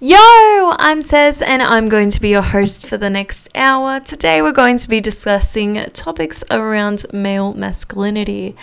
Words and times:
Yo, 0.00 0.16
I'm 0.78 1.02
Cez 1.02 1.42
and 1.42 1.60
I'm 1.60 1.88
going 1.88 2.10
to 2.10 2.20
be 2.20 2.28
your 2.28 2.42
host 2.42 2.86
for 2.86 2.96
the 2.96 3.10
next 3.10 3.48
hour. 3.52 3.98
Today 3.98 4.40
we're 4.40 4.52
going 4.52 4.78
to 4.78 4.88
be 4.88 5.00
discussing 5.00 5.74
topics 5.92 6.44
around 6.52 7.04
male 7.12 7.52
masculinity 7.54 8.54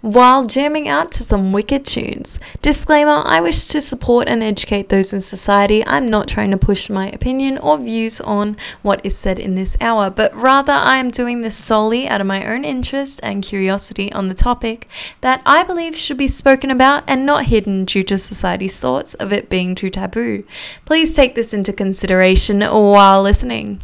while 0.00 0.46
jamming 0.46 0.88
out 0.88 1.10
to 1.12 1.22
some 1.22 1.52
wicked 1.52 1.84
tunes. 1.84 2.38
Disclaimer 2.62 3.22
I 3.24 3.40
wish 3.40 3.66
to 3.66 3.80
support 3.80 4.28
and 4.28 4.42
educate 4.42 4.88
those 4.88 5.12
in 5.12 5.20
society. 5.20 5.84
I'm 5.86 6.08
not 6.08 6.28
trying 6.28 6.50
to 6.52 6.56
push 6.56 6.88
my 6.88 7.08
opinion 7.10 7.58
or 7.58 7.78
views 7.78 8.20
on 8.20 8.56
what 8.82 9.00
is 9.04 9.16
said 9.16 9.38
in 9.38 9.54
this 9.54 9.76
hour, 9.80 10.10
but 10.10 10.34
rather 10.34 10.72
I 10.72 10.98
am 10.98 11.10
doing 11.10 11.40
this 11.40 11.56
solely 11.56 12.08
out 12.08 12.20
of 12.20 12.26
my 12.26 12.46
own 12.46 12.64
interest 12.64 13.20
and 13.22 13.42
curiosity 13.42 14.12
on 14.12 14.28
the 14.28 14.34
topic 14.34 14.88
that 15.20 15.42
I 15.44 15.62
believe 15.62 15.96
should 15.96 16.18
be 16.18 16.28
spoken 16.28 16.70
about 16.70 17.04
and 17.06 17.26
not 17.26 17.46
hidden 17.46 17.84
due 17.84 18.04
to 18.04 18.18
society's 18.18 18.78
thoughts 18.78 19.14
of 19.14 19.32
it 19.32 19.50
being 19.50 19.74
too 19.74 19.90
taboo. 19.90 20.44
Please 20.84 21.14
take 21.14 21.34
this 21.34 21.52
into 21.52 21.72
consideration 21.72 22.60
while 22.60 23.22
listening. 23.22 23.82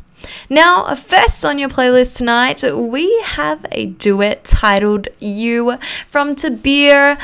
Now, 0.48 0.94
first 0.94 1.44
on 1.44 1.58
your 1.58 1.68
playlist 1.68 2.16
tonight, 2.16 2.62
we 2.62 3.20
have 3.24 3.64
a 3.72 3.86
duet 3.86 4.44
titled 4.44 5.08
You 5.18 5.78
from 6.10 6.34
Tabir. 6.36 7.16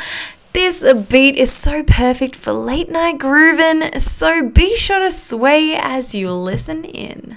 This 0.53 0.85
beat 1.09 1.37
is 1.37 1.53
so 1.53 1.83
perfect 1.85 2.35
for 2.35 2.53
late 2.53 2.89
night 2.89 3.19
grooving, 3.19 4.01
so 4.01 4.49
be 4.49 4.77
sure 4.77 4.99
to 4.99 5.11
sway 5.11 5.77
as 5.77 6.15
you 6.15 6.33
listen 6.33 6.85
in. 6.85 7.37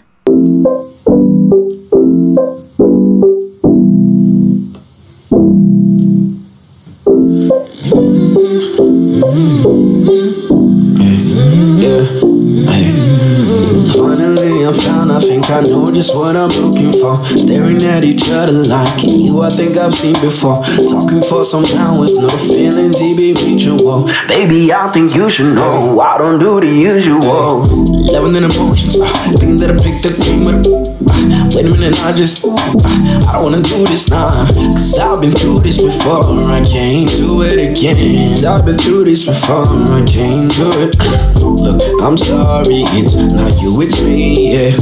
Think 15.44 15.68
I 15.68 15.70
know 15.70 15.86
just 15.88 16.16
what 16.16 16.36
I'm 16.36 16.50
looking 16.62 16.92
for. 16.92 17.23
Staring 17.26 17.81
at 17.84 18.04
each 18.04 18.30
other 18.30 18.52
like 18.52 19.04
you, 19.04 19.42
I 19.42 19.50
think 19.50 19.78
I've 19.78 19.94
seen 19.94 20.14
before. 20.22 20.64
Talking 20.90 21.22
for 21.22 21.44
some 21.44 21.66
hours, 21.78 22.16
no 22.17 22.30
feelings, 22.30 23.00
be 23.00 23.34
mutual. 23.34 24.08
Baby, 24.28 24.73
I 24.73 24.92
think 24.92 25.16
you 25.16 25.30
should 25.30 25.56
know 25.56 26.00
I 26.00 26.17
don't 26.17 26.40
do 26.40 26.59
the 26.59 26.67
usual. 26.67 27.64
Loving 28.14 28.36
and 28.38 28.52
emotions, 28.54 29.00
uh, 29.00 29.08
thinking 29.38 29.58
that 29.58 29.72
I 29.72 29.76
picked 29.76 30.04
the 30.04 30.14
game 30.23 30.44
with 30.45 30.67
uh, 30.67 31.42
Wait 31.54 31.68
a 31.68 31.70
minute, 31.70 32.00
I 32.02 32.12
just, 32.12 32.44
I 32.46 33.38
don't 33.38 33.44
wanna 33.44 33.62
do 33.62 33.86
this 33.86 34.09
now. 34.09 34.46
Cause 34.73 34.98
I've 34.98 35.22
been 35.22 35.32
through 35.32 35.60
this 35.60 35.78
before, 35.82 36.42
I 36.50 36.62
can't 36.66 37.10
do 37.14 37.44
it 37.44 37.62
again. 37.62 38.30
Cause 38.30 38.44
I've 38.44 38.66
been 38.66 38.78
through 38.78 39.04
this 39.06 39.26
before, 39.26 39.70
I 39.94 40.02
can't 40.02 40.50
do 40.58 40.72
it. 40.82 40.98
Look, 41.44 41.80
I'm 42.02 42.18
sorry, 42.18 42.90
it's 42.98 43.14
not 43.16 43.54
you, 43.62 43.70
it's 43.86 44.02
me, 44.02 44.58
yeah. 44.58 44.73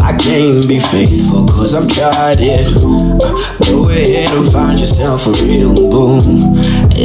I 0.00 0.16
can't 0.16 0.66
be 0.66 0.80
faithful 0.80 1.46
cause 1.46 1.74
I've 1.76 1.92
tried 1.92 2.40
it. 2.40 2.72
Go 3.68 3.88
ahead 3.90 4.32
and 4.32 4.50
find 4.50 4.80
yourself 4.80 5.26
a 5.28 5.44
real 5.44 5.74
boom. 5.74 6.56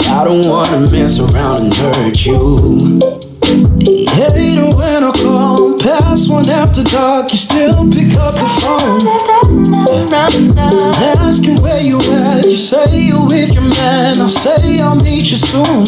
I 0.08 0.24
don't 0.24 0.48
wanna 0.48 0.80
mess 0.90 1.20
around 1.20 1.68
and 1.68 1.74
hurt 1.76 2.26
you. 2.26 3.02
Hate 4.14 4.58
when 4.62 5.04
I 5.04 5.13
call 6.16 6.36
one 6.36 6.50
after 6.50 6.84
dark, 6.84 7.32
you 7.32 7.38
still 7.38 7.90
pick 7.90 8.14
up 8.14 8.34
the 8.38 8.46
phone. 8.62 9.02
Asking 11.20 11.62
where 11.62 11.82
you 11.82 12.00
at, 12.00 12.46
you 12.46 12.58
say 12.58 12.86
you're 12.94 13.26
with 13.26 13.54
your 13.54 13.64
man. 13.64 14.20
I'll 14.20 14.30
say 14.30 14.80
I'll 14.80 14.96
meet 14.96 15.32
you 15.32 15.38
soon. 15.38 15.86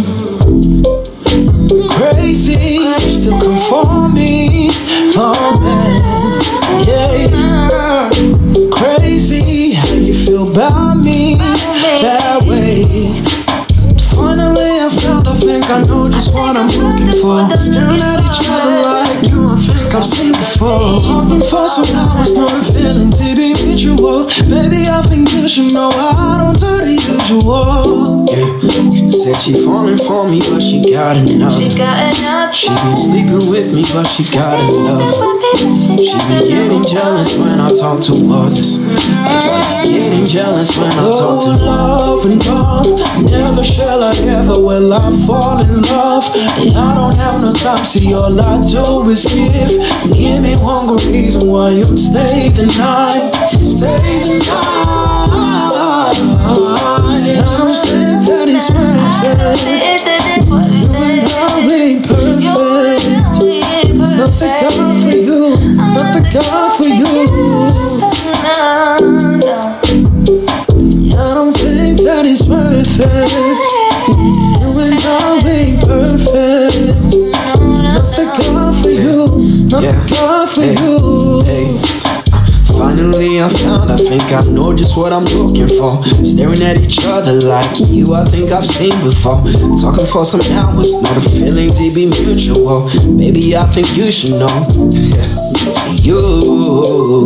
Crazy, 1.89 2.53
you 2.81 3.11
still 3.11 3.39
come 3.39 3.59
for 3.69 4.09
me. 4.09 4.69
Oh 5.15 5.53
man, 5.61 5.99
yeah. 6.87 8.09
Crazy, 8.71 9.73
how 9.73 9.93
you 9.93 10.13
feel 10.13 10.49
about 10.51 10.95
me 10.95 11.35
that 12.01 12.45
way. 12.47 12.83
Finally, 14.15 14.79
I 14.79 14.89
found, 14.89 15.27
I 15.27 15.35
think 15.35 15.69
I 15.69 15.83
know 15.83 16.07
just 16.07 16.33
what 16.33 16.55
I'm 16.55 16.71
looking 16.79 17.11
for. 17.21 17.43
Staring 17.57 17.99
at 17.99 18.23
each 18.23 18.47
other 18.47 18.75
like 18.87 19.27
you, 19.29 19.43
I 19.43 19.64
I've 19.95 20.03
seen 20.03 20.33
before. 20.33 20.99
Talking 20.99 21.39
for 21.39 21.69
some 21.69 21.87
hours, 21.95 22.35
no 22.35 22.47
feeling 22.75 23.09
to 23.11 23.27
be 23.39 23.55
mutual. 23.63 24.27
Baby, 24.51 24.91
I 24.91 25.01
think 25.07 25.31
you 25.31 25.47
should 25.47 25.73
know 25.73 25.87
I 25.87 26.35
don't 26.35 26.59
do 26.59 26.67
the 26.83 26.99
usual. 26.99 28.25
Yeah, 28.27 28.91
she 28.91 29.09
said 29.09 29.39
she 29.39 29.53
falling 29.63 29.97
for 29.97 30.27
me, 30.29 30.41
but 30.51 30.59
she 30.59 30.83
got 30.91 31.15
enough. 31.15 31.55
She 31.55 31.69
got 31.79 32.11
enough. 32.11 32.53
She 32.53 32.67
been 32.67 32.97
sleeping 32.97 33.47
with 33.47 33.71
me, 33.73 33.85
but 33.93 34.03
she 34.03 34.25
got 34.35 34.59
enough. 34.59 35.44
She 35.55 36.17
been 36.27 36.43
getting 36.51 36.83
jealous 36.83 37.37
when 37.37 37.59
I 37.61 37.69
talk 37.69 38.01
to 38.11 38.13
others. 38.27 38.79
Like 39.23 39.45
why 39.47 39.83
you 39.83 40.03
getting 40.03 40.25
jealous 40.25 40.75
when 40.75 40.91
I 40.91 41.09
talk 41.15 41.43
to 41.43 41.55
oh, 41.55 41.65
love 41.65 42.25
and 42.25 42.45
love. 42.45 42.85
Never 43.31 43.63
shall 43.63 44.03
I 44.03 44.15
ever 44.35 44.59
will 44.59 44.91
I 44.91 44.99
fall 45.25 45.61
in 45.61 45.81
love. 45.83 46.27
And 46.59 46.75
I 46.75 46.93
don't 46.95 47.15
have 47.15 47.41
no 47.41 47.53
time, 47.53 47.85
see 47.85 48.13
all 48.13 48.35
I 48.39 48.59
do 48.59 49.09
is 49.09 49.23
give. 49.25 49.71
Give 50.11 50.41
me 50.43 50.55
one 50.59 50.87
good 50.91 51.05
reason 51.07 51.47
why 51.47 51.69
you 51.69 51.85
stay 51.97 52.49
the 52.49 52.65
night. 52.75 53.31
Stay 53.55 53.95
the 53.95 54.43
night. 54.51 55.45
I 56.45 56.59
don't 57.31 57.73
think 57.87 58.27
that 58.27 58.47
it's 58.49 58.69
worth 58.75 59.23
it. 59.23 60.03
I 61.33 61.63
ain't 61.71 62.05
perfect. 62.05 62.45
Not 64.17 64.94
I 83.45 83.49
found 83.49 83.91
I 83.91 83.97
think 83.97 84.23
I 84.33 84.41
know 84.49 84.75
just 84.75 84.97
what 84.97 85.13
I'm 85.13 85.23
looking 85.37 85.67
for. 85.77 86.03
Staring 86.25 86.63
at 86.63 86.77
each 86.77 87.05
other 87.05 87.33
like 87.33 87.79
you, 87.89 88.15
I 88.15 88.25
think 88.25 88.51
I've 88.51 88.65
seen 88.65 88.89
before. 89.03 89.37
Talking 89.77 90.07
for 90.07 90.25
some 90.25 90.41
hours, 90.57 90.93
know 90.95 91.13
the 91.13 91.29
feelings, 91.29 91.77
they 91.77 91.93
be 91.93 92.09
mutual. 92.09 92.89
Maybe 93.13 93.55
I 93.55 93.67
think 93.67 93.95
you 93.95 94.09
should 94.09 94.39
know. 94.39 94.47
See 94.81 96.09
you. 96.09 97.25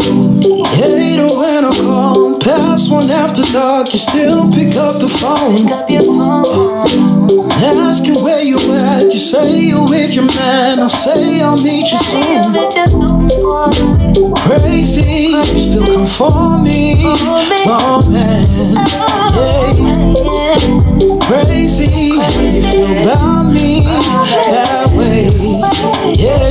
Hate 0.76 1.20
it 1.20 1.32
when 1.32 1.64
I 1.64 1.78
call 1.80 2.29
past 2.40 2.92
one 2.92 3.10
after 3.10 3.44
dark, 3.52 3.92
you 3.94 4.00
still 4.00 4.50
pick 4.52 4.76
up 4.76 5.00
the 5.00 5.08
phone. 5.20 5.58
Pick 5.58 5.72
up 5.72 5.90
your 5.90 6.02
phone. 6.02 7.50
Asking 7.62 8.16
where 8.24 8.44
you 8.44 8.58
at, 8.74 9.04
you 9.04 9.20
say 9.20 9.60
you're 9.60 9.84
with 9.84 10.16
your 10.16 10.26
man. 10.36 10.80
I'll 10.80 10.90
say 10.90 11.42
I'll 11.42 11.58
meet 11.58 11.92
you 11.92 12.00
soon. 12.00 12.54
bitches 12.54 12.90
soon, 12.90 13.28
boy. 13.44 13.70
Crazy, 14.46 15.32
you 15.32 15.60
still 15.60 15.86
come 15.86 16.08
for 16.08 16.58
me. 16.58 16.96
Oh 17.68 18.02
man, 18.10 18.44
yeah. 19.36 20.58
Crazy, 21.28 21.86
you 22.16 22.62
feel 22.72 23.04
about 23.04 23.44
me 23.52 23.84
oh, 23.86 24.26
that 24.52 24.90
way. 24.96 25.28
Oh, 25.32 26.14
yeah, 26.16 26.50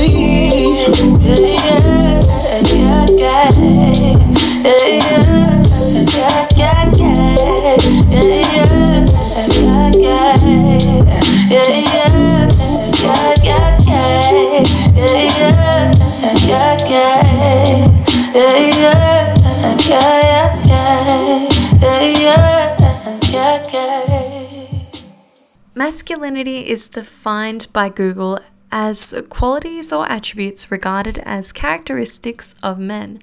Masculinity 25.79 26.69
is 26.69 26.89
defined 26.89 27.67
by 27.71 27.87
Google 27.87 28.37
as 28.69 29.15
qualities 29.29 29.93
or 29.93 30.05
attributes 30.11 30.69
regarded 30.69 31.19
as 31.19 31.53
characteristics 31.53 32.53
of 32.61 32.77
men. 32.77 33.21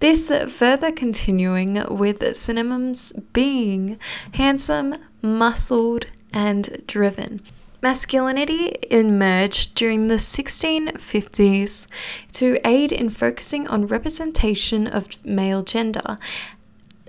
This 0.00 0.32
further 0.48 0.90
continuing 0.90 1.84
with 1.94 2.34
synonyms 2.34 3.12
being 3.34 3.98
handsome, 4.32 4.94
muscled, 5.20 6.06
and 6.32 6.82
driven. 6.86 7.42
Masculinity 7.82 8.74
emerged 8.90 9.74
during 9.74 10.08
the 10.08 10.14
1650s 10.14 11.88
to 12.32 12.58
aid 12.66 12.90
in 12.90 13.10
focusing 13.10 13.68
on 13.68 13.86
representation 13.86 14.86
of 14.86 15.22
male 15.26 15.62
gender 15.62 16.16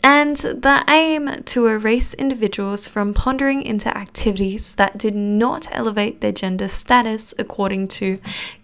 and 0.03 0.37
the 0.37 0.83
aim 0.89 1.43
to 1.43 1.67
erase 1.67 2.13
individuals 2.13 2.87
from 2.87 3.13
pondering 3.13 3.61
into 3.61 3.95
activities 3.97 4.73
that 4.73 4.97
did 4.97 5.15
not 5.15 5.67
elevate 5.71 6.21
their 6.21 6.31
gender 6.31 6.67
status, 6.67 7.33
according 7.37 7.87
to 7.89 8.19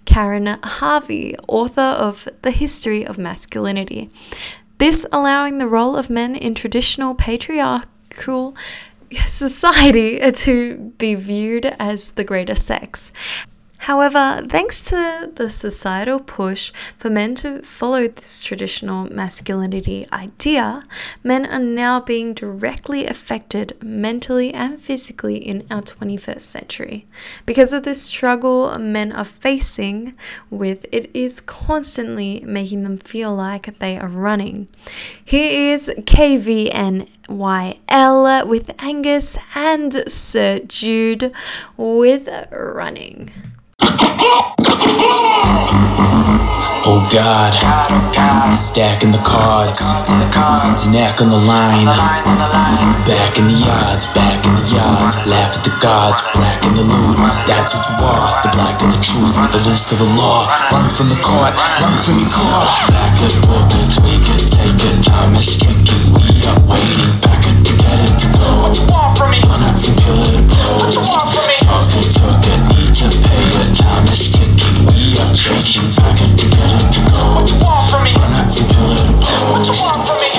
Karen 0.06 0.46
Harvey, 0.64 1.36
author 1.48 1.82
of 1.82 2.28
The 2.42 2.52
History 2.52 3.06
of 3.06 3.18
Masculinity. 3.18 4.10
This 4.78 5.06
allowing 5.12 5.58
the 5.58 5.68
role 5.68 5.96
of 5.96 6.10
men 6.10 6.36
in 6.36 6.54
traditional 6.54 7.16
patriarchal 7.16 8.56
society 9.26 10.20
to 10.36 10.94
be 10.98 11.16
viewed 11.16 11.66
as 11.80 12.12
the 12.12 12.24
greater 12.24 12.56
sex. 12.56 13.12
However, 13.86 14.42
thanks 14.48 14.82
to 14.86 15.30
the 15.36 15.52
societal 15.52 16.20
push 16.20 16.72
for 16.98 17.12
men 17.12 17.36
to 17.36 17.62
follow 17.62 18.08
this 18.08 18.42
traditional 18.42 19.06
masculinity 19.14 20.08
idea, 20.12 20.82
men 21.24 21.46
are 21.46 21.60
now 21.60 22.00
being 22.00 22.34
directly 22.34 23.06
affected 23.06 23.78
mentally 23.84 24.52
and 24.52 24.82
physically 24.82 25.38
in 25.38 25.68
our 25.70 25.84
21st 25.84 26.42
century. 26.42 27.06
Because 27.46 27.74
of 27.74 27.84
this 27.84 28.02
struggle 28.02 28.76
men 28.80 29.12
are 29.12 29.24
facing 29.24 30.16
with, 30.50 30.88
it 30.92 31.12
is 31.14 31.40
constantly 31.40 32.40
making 32.44 32.82
them 32.82 32.98
feel 32.98 33.36
like 33.36 33.78
they 33.78 34.00
are 34.00 34.08
running. 34.08 34.68
Here 35.24 35.74
is 35.76 35.92
KVNYL 35.96 37.08
with 38.48 38.72
Angus 38.80 39.38
and 39.54 40.10
Sir 40.12 40.62
Jude 40.68 41.32
with 41.78 42.28
Running. 42.52 43.55
Oh 46.88 47.02
God, 47.10 47.50
stacking 48.54 49.10
the 49.10 49.18
cards, 49.26 49.82
neck 50.94 51.18
on 51.18 51.34
the 51.34 51.42
line, 51.50 51.90
back 53.06 53.42
in 53.42 53.50
the 53.50 53.58
odds, 53.66 54.06
back 54.14 54.46
in 54.46 54.54
the 54.54 54.68
odds, 54.78 55.18
laugh 55.26 55.58
at 55.58 55.64
the 55.66 55.74
gods, 55.82 56.22
black 56.38 56.62
in 56.62 56.78
the 56.78 56.86
loot. 56.86 57.18
That's 57.50 57.74
what 57.74 57.90
you 57.90 57.98
are, 58.06 58.42
the 58.46 58.54
black 58.54 58.78
of 58.86 58.94
the 58.94 59.02
truth, 59.02 59.34
not 59.34 59.50
the 59.50 59.58
loose 59.66 59.90
to 59.90 59.96
the 59.98 60.06
law. 60.14 60.46
Run 60.70 60.86
from 60.86 61.10
the 61.10 61.18
court, 61.26 61.58
run 61.82 61.98
from 62.06 62.22
your 62.22 62.30
car. 62.30 62.70
Back 62.94 63.18
it, 63.18 63.34
book 63.50 63.66
it, 63.66 63.90
tweak 63.90 64.26
it, 64.30 64.46
take 64.46 64.78
it, 64.78 65.02
time 65.10 65.34
is 65.34 65.58
ticking. 65.58 66.14
We 66.14 66.46
are 66.54 66.62
waiting, 66.70 67.18
back 67.26 67.50
it 67.50 67.66
to 67.66 67.74
get 67.82 67.98
it 67.98 68.14
to 68.22 68.28
go. 68.38 68.50
What 68.62 68.78
you 68.78 68.86
want 68.94 69.18
from 69.18 69.34
me? 69.34 69.42
Run 69.42 69.58
up 69.66 69.74
from 69.82 69.98
pillar 70.06 70.38
to 70.38 70.44
post. 70.54 71.02
What 71.02 71.02
you 71.02 71.02
want 71.02 71.34
from 71.34 71.46
me? 71.50 71.58
Talk 71.66 71.90
it, 71.98 72.14
took 72.14 72.46
it, 72.46 72.62
need 72.70 72.94
to 72.94 73.10
pay 73.26 73.55
time. 74.06 74.52
We 74.88 75.18
from 77.90 78.06
from 80.06 80.22
from? 80.22 80.36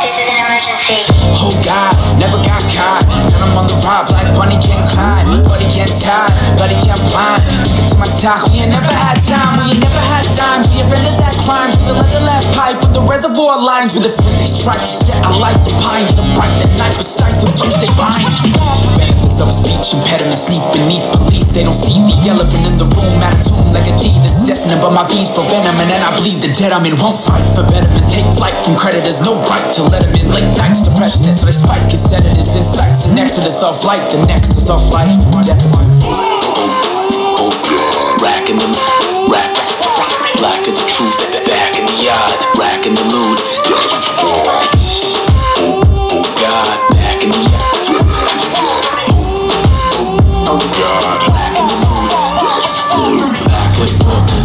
This 0.00 0.16
is 0.16 0.26
an 0.28 0.38
emergency. 0.40 1.04
Oh 1.40 1.52
God, 1.64 1.92
never 2.18 2.38
got 2.44 2.62
caught. 2.72 3.04
Then 3.30 3.42
I'm 3.42 3.56
on 3.56 3.66
the 3.68 3.76
rock 3.84 4.10
like 4.10 4.32
Bunny 4.34 4.56
King 4.64 4.82
Clyde. 4.86 5.26
Buddy 5.44 5.68
tired, 6.08 6.32
buddy 6.56 6.74
get 6.80 6.96
blind. 7.12 7.44
Took 7.68 7.76
it 7.76 7.88
to 7.92 7.96
my 8.00 8.08
we 8.48 8.64
ain't 8.64 8.72
never 8.72 8.88
had 8.88 9.20
time. 9.20 9.60
We 9.60 9.76
ain't 9.76 9.80
never 9.84 10.00
had 10.08 10.24
dimes. 10.32 10.64
We 10.72 10.80
ain't 10.80 10.88
relentless 10.88 11.20
at 11.20 11.36
crimes. 11.44 11.76
With 11.84 12.08
the 12.10 12.22
left 12.24 12.48
pipe, 12.56 12.80
reservoir 13.18 13.58
lines. 13.58 13.90
With 13.90 14.06
the 14.06 14.14
foot 14.14 14.38
they 14.38 14.46
strike 14.46 14.78
to 14.78 14.86
set, 14.86 15.18
I 15.26 15.34
light 15.34 15.58
the 15.66 15.74
pine. 15.82 16.06
The 16.14 16.22
bright 16.38 16.54
the 16.62 16.70
night, 16.78 16.94
with 16.94 17.10
stifle 17.10 17.50
juice 17.58 17.74
they 17.82 17.90
bind. 17.98 18.30
The 18.46 18.94
benefits 18.94 19.42
of 19.42 19.50
speech 19.50 19.90
impediment 19.90 20.38
sneak 20.38 20.62
beneath 20.70 21.02
police. 21.18 21.50
They 21.50 21.66
don't 21.66 21.74
see 21.74 21.98
the 21.98 22.14
elephant 22.30 22.70
in 22.70 22.78
the 22.78 22.86
room. 22.86 23.18
Out 23.18 23.34
of 23.34 23.42
tune 23.42 23.74
like 23.74 23.90
a 23.90 23.94
D 23.98 24.14
that's 24.22 24.38
destined, 24.46 24.78
but 24.78 24.94
my 24.94 25.02
bees 25.10 25.34
for 25.34 25.42
venom. 25.50 25.74
And 25.82 25.90
then 25.90 25.98
I 25.98 26.14
bleed 26.14 26.46
the 26.46 26.54
dead. 26.54 26.70
I'm 26.70 26.86
in, 26.86 26.94
won't 27.02 27.18
fight 27.26 27.42
for 27.58 27.66
betterment. 27.66 28.06
Take 28.06 28.28
flight 28.38 28.54
from 28.62 28.78
creditors, 28.78 29.18
no 29.18 29.42
right 29.50 29.66
to 29.74 29.82
let 29.90 30.06
them 30.06 30.14
in. 30.14 30.30
Late 30.30 30.54
nights, 30.54 30.86
depressionists, 30.86 31.42
so 31.42 31.50
they 31.50 31.56
spike 31.58 31.90
his 31.90 32.06
sedatives, 32.06 32.54
insights, 32.54 33.10
an 33.10 33.18
exodus 33.18 33.58
off 33.66 33.82
life, 33.82 34.06
the 34.14 34.22
nexus 34.30 34.70
off 34.70 34.86
life, 34.94 35.10
death 35.42 35.58
of 35.66 35.74
Rack 38.22 38.50
in 38.50 38.58
the 38.58 38.68
rack, 39.30 39.54
black 40.38 40.62
of 40.68 40.74
the 40.74 40.86
truth, 40.86 41.18
back 41.46 41.74
in 41.78 41.84
the 41.84 42.04
yard, 42.04 42.32
rack 42.56 42.86
in 42.86 42.94
the 42.94 43.02
loot. 43.10 43.38
Oh 46.10 46.22
God, 46.38 46.78
back 46.94 47.22
in 47.22 47.30
the 47.30 47.42
yard. 47.50 47.74
Oh 50.46 50.62
God, 50.78 51.32
back 51.34 51.58
in 51.58 51.66
the 51.66 51.74
mood. 51.82 52.10
Back 53.48 53.78
it, 53.80 53.98
book 54.04 54.37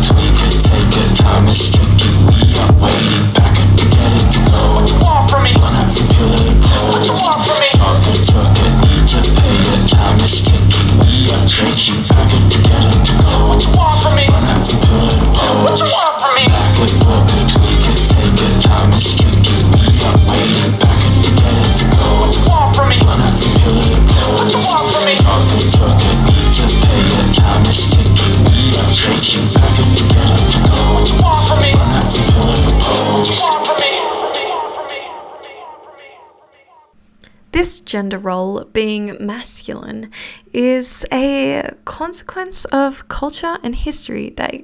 gender 37.93 38.17
role, 38.17 38.63
being 38.73 39.15
masculine, 39.19 40.09
is 40.51 41.05
a 41.11 41.69
consequence 41.85 42.65
of 42.65 43.07
culture 43.07 43.59
and 43.61 43.75
history 43.75 44.33
that 44.35 44.63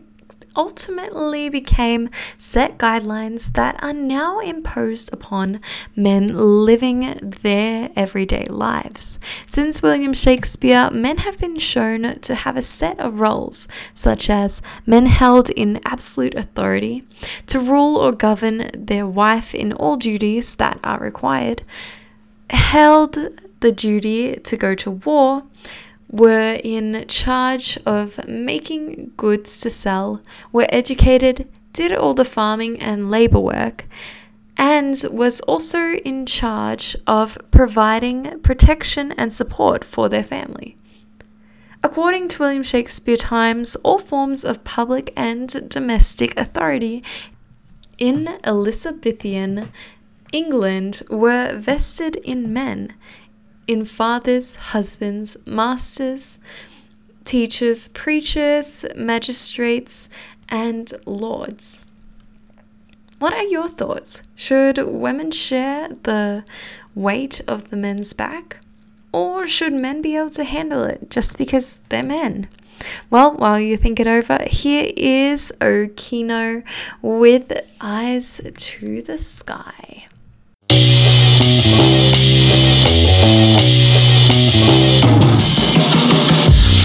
ultimately 0.55 1.47
became 1.47 2.09
set 2.39 2.79
guidelines 2.79 3.53
that 3.53 3.75
are 3.83 3.93
now 3.93 4.39
imposed 4.39 5.13
upon 5.13 5.61
men 5.95 6.25
living 6.65 7.01
their 7.43 7.91
everyday 7.95 8.45
lives. 8.45 9.19
Since 9.47 9.83
William 9.83 10.15
Shakespeare, 10.15 10.89
men 10.89 11.17
have 11.17 11.37
been 11.37 11.59
shown 11.59 12.19
to 12.21 12.33
have 12.33 12.57
a 12.57 12.63
set 12.63 12.99
of 12.99 13.19
roles, 13.19 13.67
such 13.93 14.27
as 14.27 14.63
men 14.87 15.05
held 15.05 15.51
in 15.51 15.79
absolute 15.85 16.33
authority, 16.33 17.03
to 17.45 17.59
rule 17.59 17.95
or 17.95 18.11
govern 18.11 18.71
their 18.73 19.05
wife 19.05 19.53
in 19.53 19.71
all 19.71 19.97
duties 19.97 20.55
that 20.55 20.79
are 20.83 20.99
required, 20.99 21.61
held 22.49 23.17
the 23.59 23.71
duty 23.71 24.35
to 24.37 24.57
go 24.57 24.75
to 24.75 24.91
war, 24.91 25.43
were 26.09 26.59
in 26.63 27.05
charge 27.07 27.77
of 27.85 28.27
making 28.27 29.11
goods 29.15 29.59
to 29.61 29.69
sell, 29.69 30.21
were 30.51 30.67
educated, 30.69 31.47
did 31.73 31.93
all 31.93 32.13
the 32.13 32.25
farming 32.25 32.79
and 32.79 33.11
labor 33.11 33.39
work, 33.39 33.83
and 34.57 35.05
was 35.11 35.39
also 35.41 35.93
in 36.03 36.25
charge 36.25 36.95
of 37.05 37.37
providing 37.51 38.39
protection 38.39 39.11
and 39.13 39.33
support 39.33 39.83
for 39.83 40.09
their 40.09 40.23
family. 40.23 40.75
According 41.81 42.27
to 42.29 42.43
William 42.43 42.63
Shakespeare 42.63 43.15
Times, 43.15 43.75
all 43.83 43.99
forms 43.99 44.43
of 44.43 44.65
public 44.65 45.13
and 45.15 45.69
domestic 45.69 46.37
authority 46.37 47.03
in 47.97 48.37
Elizabethan 48.43 49.71
England 50.31 51.01
were 51.09 51.55
vested 51.55 52.17
in 52.17 52.53
men, 52.53 52.93
in 53.67 53.85
fathers, 53.85 54.55
husbands, 54.55 55.37
masters, 55.45 56.39
teachers, 57.25 57.87
preachers, 57.89 58.85
magistrates, 58.95 60.09
and 60.49 60.93
lords. 61.05 61.85
What 63.19 63.33
are 63.33 63.43
your 63.43 63.67
thoughts? 63.67 64.23
Should 64.35 64.77
women 64.77 65.31
share 65.31 65.89
the 65.89 66.45
weight 66.95 67.41
of 67.47 67.69
the 67.69 67.77
men's 67.77 68.13
back? 68.13 68.57
Or 69.11 69.47
should 69.47 69.73
men 69.73 70.01
be 70.01 70.15
able 70.15 70.29
to 70.31 70.43
handle 70.43 70.83
it 70.83 71.09
just 71.09 71.37
because 71.37 71.81
they're 71.89 72.03
men? 72.03 72.47
Well, 73.09 73.35
while 73.35 73.59
you 73.59 73.77
think 73.77 73.99
it 73.99 74.07
over, 74.07 74.39
here 74.49 74.91
is 74.95 75.51
Okino 75.59 76.63
with 77.01 77.51
Eyes 77.81 78.39
to 78.55 79.01
the 79.01 79.17
Sky. 79.17 80.08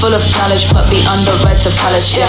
Full 0.03 0.13
of 0.13 0.21
knowledge, 0.37 0.67
but 0.75 0.91
be 0.91 0.99
underbred 1.07 1.63
to 1.63 1.71
polish, 1.79 2.13
yeah. 2.13 2.29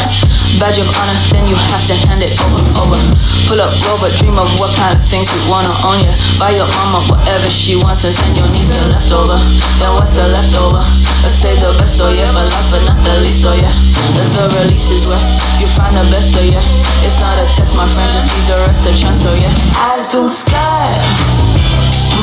Badge 0.62 0.79
of 0.79 0.88
honor, 0.88 1.17
then 1.33 1.50
you 1.50 1.57
have 1.57 1.83
to 1.89 1.95
hand 2.07 2.21
it 2.24 2.31
over, 2.45 2.63
over. 2.79 3.01
Pull 3.50 3.59
up 3.59 3.74
rover, 3.89 4.07
dream 4.15 4.38
of 4.38 4.47
what 4.62 4.71
kind 4.77 4.95
of 4.95 5.03
things 5.09 5.27
you 5.27 5.41
wanna 5.51 5.74
own, 5.83 6.00
yeah. 6.00 6.15
Buy 6.39 6.55
your 6.55 6.69
mama 6.69 7.03
whatever 7.12 7.50
she 7.50 7.75
wants 7.75 8.05
and 8.05 8.13
send 8.13 8.38
your 8.38 8.47
niece 8.53 8.69
the 8.69 8.79
leftover. 8.88 9.35
Then 9.81 9.91
what's 9.97 10.13
the 10.13 10.29
leftover? 10.29 10.85
Let's 11.25 11.35
say 11.41 11.57
the 11.59 11.74
best, 11.75 12.00
oh 12.00 12.13
yeah, 12.13 12.31
but 12.31 12.47
last 12.47 12.71
but 12.71 12.85
not 12.88 13.01
the 13.03 13.19
least, 13.25 13.43
oh 13.43 13.57
yeah. 13.57 13.74
The, 14.15 14.24
the 14.38 14.43
release 14.62 14.93
is 14.93 15.09
where 15.09 15.19
you 15.59 15.67
find 15.75 15.97
the 15.97 16.05
best, 16.13 16.31
oh 16.38 16.45
yeah. 16.45 16.62
It's 17.03 17.19
not 17.19 17.35
a 17.41 17.50
test, 17.51 17.75
my 17.75 17.89
friend, 17.91 18.07
just 18.13 18.29
leave 18.29 18.47
the 18.53 18.57
rest 18.69 18.85
a 18.85 18.93
chance, 18.95 19.25
oh 19.25 19.35
yeah. 19.35 19.51
Eyes 19.91 20.07
to 20.13 20.24
the 20.24 20.31
sky, 20.31 20.93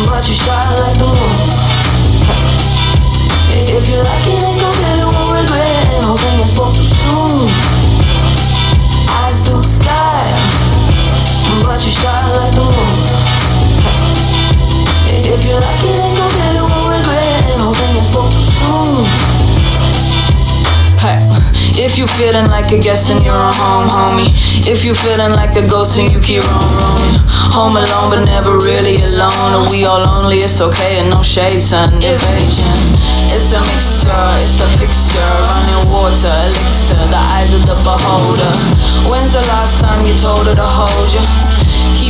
but 0.09 0.25
you 0.25 0.33
shine 0.33 0.73
like 0.81 0.97
the 0.97 1.11
moon. 1.11 1.72
If 21.93 21.99
you 21.99 22.07
feeling 22.07 22.47
like 22.47 22.73
a 22.73 22.81
guest 22.81 23.11
and 23.11 23.23
you're 23.23 23.37
a 23.37 23.53
home, 23.53 23.87
homie. 23.87 24.33
If 24.65 24.83
you 24.83 24.95
feeling 24.95 25.37
like 25.37 25.57
a 25.57 25.69
ghost 25.69 25.99
and 25.99 26.11
you 26.11 26.21
keep 26.21 26.41
roam, 26.41 26.73
roaming. 26.81 27.21
Home 27.53 27.77
alone, 27.77 28.09
but 28.09 28.25
never 28.25 28.57
really 28.57 28.97
alone. 29.05 29.53
Or 29.53 29.69
we 29.71 29.85
all 29.85 30.01
lonely, 30.01 30.39
it's 30.39 30.59
okay 30.63 30.97
and 31.05 31.11
no 31.11 31.23
shade, 31.23 31.61
son. 31.61 31.93
Invasion. 32.01 32.81
It's 33.29 33.53
a 33.53 33.61
mixture, 33.61 34.33
it's 34.41 34.57
a 34.65 34.69
fixture. 34.81 35.21
Running 35.45 35.85
water, 35.93 36.33
elixir, 36.49 36.97
the 37.13 37.21
eyes 37.37 37.53
of 37.53 37.61
the 37.69 37.77
beholder. 37.85 38.57
When's 39.13 39.37
the 39.37 39.45
last 39.53 39.79
time 39.85 40.07
you 40.07 40.17
told 40.17 40.47
her 40.47 40.55
to 40.55 40.65
hold 40.65 41.13
you? 41.13 41.52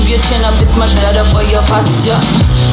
Keep 0.02 0.18
your 0.18 0.22
chin 0.26 0.42
up, 0.42 0.58
it's 0.58 0.74
much 0.74 0.90
better 0.98 1.22
for 1.30 1.46
your 1.46 1.62
posture. 1.70 2.18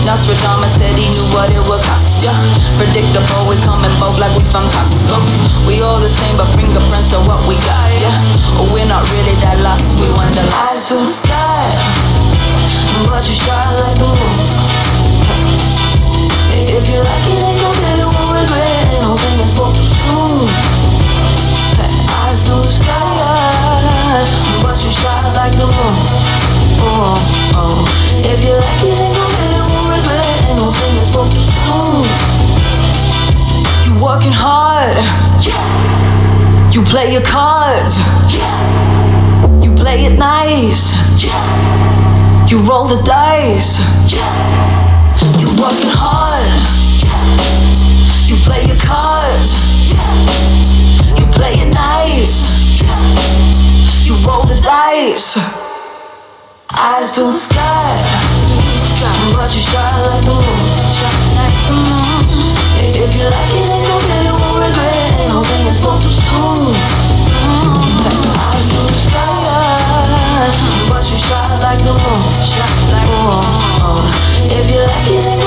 Nostradamus 0.02 0.74
said 0.82 0.98
he 0.98 1.14
knew 1.14 1.30
what 1.30 1.54
it 1.54 1.62
would 1.62 1.84
cost 1.86 2.26
ya. 2.26 2.34
Predictable, 2.74 3.46
we 3.46 3.54
come 3.62 3.86
in 3.86 3.94
bulk 4.02 4.18
like 4.18 4.34
we 4.34 4.42
from 4.50 4.66
Costco. 4.74 5.22
We 5.70 5.78
all 5.86 6.02
the 6.02 6.10
same, 6.10 6.38
but 6.42 6.50
fingerprints 6.58 7.14
are 7.14 7.22
what 7.22 7.46
we 7.46 7.54
got, 7.70 7.94
yeah. 8.02 8.18
We're 8.74 8.90
not 8.90 9.06
really 9.14 9.38
that 9.46 9.62
lost, 9.62 9.94
we 10.02 10.10
wanderlust. 10.18 10.74
Eyes 10.74 10.90
to 10.90 10.96
the 10.98 11.06
sky, 11.06 11.70
but 13.06 13.22
you 13.22 13.38
shine 13.38 13.78
like 13.78 13.94
the 14.02 14.10
moon. 14.10 14.38
If 16.50 16.90
you 16.90 16.98
like 16.98 17.26
it, 17.30 17.38
then 17.38 17.54
go 17.62 17.70
get 17.78 18.02
it, 18.02 18.10
won't 18.10 18.34
regret 18.34 18.90
it. 18.90 18.98
Ain't 18.98 19.06
no 19.06 19.14
thing 19.14 19.38
I 19.38 19.46
spoke 19.46 19.78
too 19.78 19.86
soon. 19.86 20.50
Eyes 22.26 22.42
to 22.50 22.58
the 22.58 22.66
sky, 22.66 24.26
but 24.66 24.82
you 24.82 24.90
shine 24.90 25.30
like 25.38 25.54
the 25.54 25.70
moon. 25.70 26.29
Oh, 26.82 27.20
oh. 27.56 27.86
If 28.24 28.44
you 28.44 28.54
like 28.56 28.84
it, 28.84 28.96
then 28.96 29.12
go 29.14 29.26
get 29.28 29.52
it, 29.52 29.64
won't 29.70 29.88
regret 29.92 30.28
it. 30.28 30.50
Ain't 30.50 30.58
no 30.58 30.72
thing 30.72 30.94
I 30.96 31.04
spoke 31.04 31.30
too 31.32 31.44
soon. 31.44 32.08
You 33.86 33.94
working 34.04 34.32
hard. 34.34 34.98
You 36.74 36.82
play 36.84 37.12
your 37.12 37.24
cards. 37.24 37.98
You 39.64 39.76
play 39.76 40.06
it 40.06 40.18
nice. 40.18 40.94
You 42.50 42.60
roll 42.60 42.86
the 42.86 43.02
dice. 43.04 43.80
You're 45.40 45.56
working 45.60 45.92
hard. 45.92 46.48
You 48.30 48.36
play 48.46 48.64
your 48.66 48.78
cards. 48.78 49.54
You 51.20 51.26
play 51.28 51.54
it 51.56 51.74
nice. 51.74 52.48
You 54.06 54.16
roll 54.26 54.44
the 54.44 54.60
dice. 54.62 55.59
Eyes 56.72 57.16
to 57.16 57.22
the 57.22 57.34
sky, 57.34 57.98
but 59.34 59.54
you 59.54 59.60
shine 59.60 60.02
like 60.06 60.24
the 60.24 60.34
moon. 60.34 60.44
Shine 60.94 61.36
like 61.36 61.58
the 61.66 61.74
moon. 61.74 62.22
If 62.78 63.16
you 63.16 63.26
like 63.26 63.54
it, 63.58 63.66
then 63.66 63.82
go 63.90 63.98
get 64.06 64.26
it, 64.28 64.34
won't 64.40 64.62
regret 64.62 64.96
it. 64.96 65.20
Ain't 65.20 65.34
no 65.34 65.42
thing 65.44 65.68
I 65.68 65.72
spoke 65.72 66.00
too 66.00 66.10
soon. 66.10 66.76
Eyes 68.38 68.66
to 68.70 68.78
the 68.86 68.94
sky, 68.94 70.50
but 70.88 71.04
you 71.10 71.18
shine 71.18 71.60
like 71.60 71.80
the 71.80 71.94
moon. 71.94 72.22
Shine 72.46 72.92
like 72.94 73.10
the 73.10 73.18
moon. 73.18 73.44
If 74.46 74.70
you 74.72 74.80
like 74.80 75.10
it. 75.10 75.39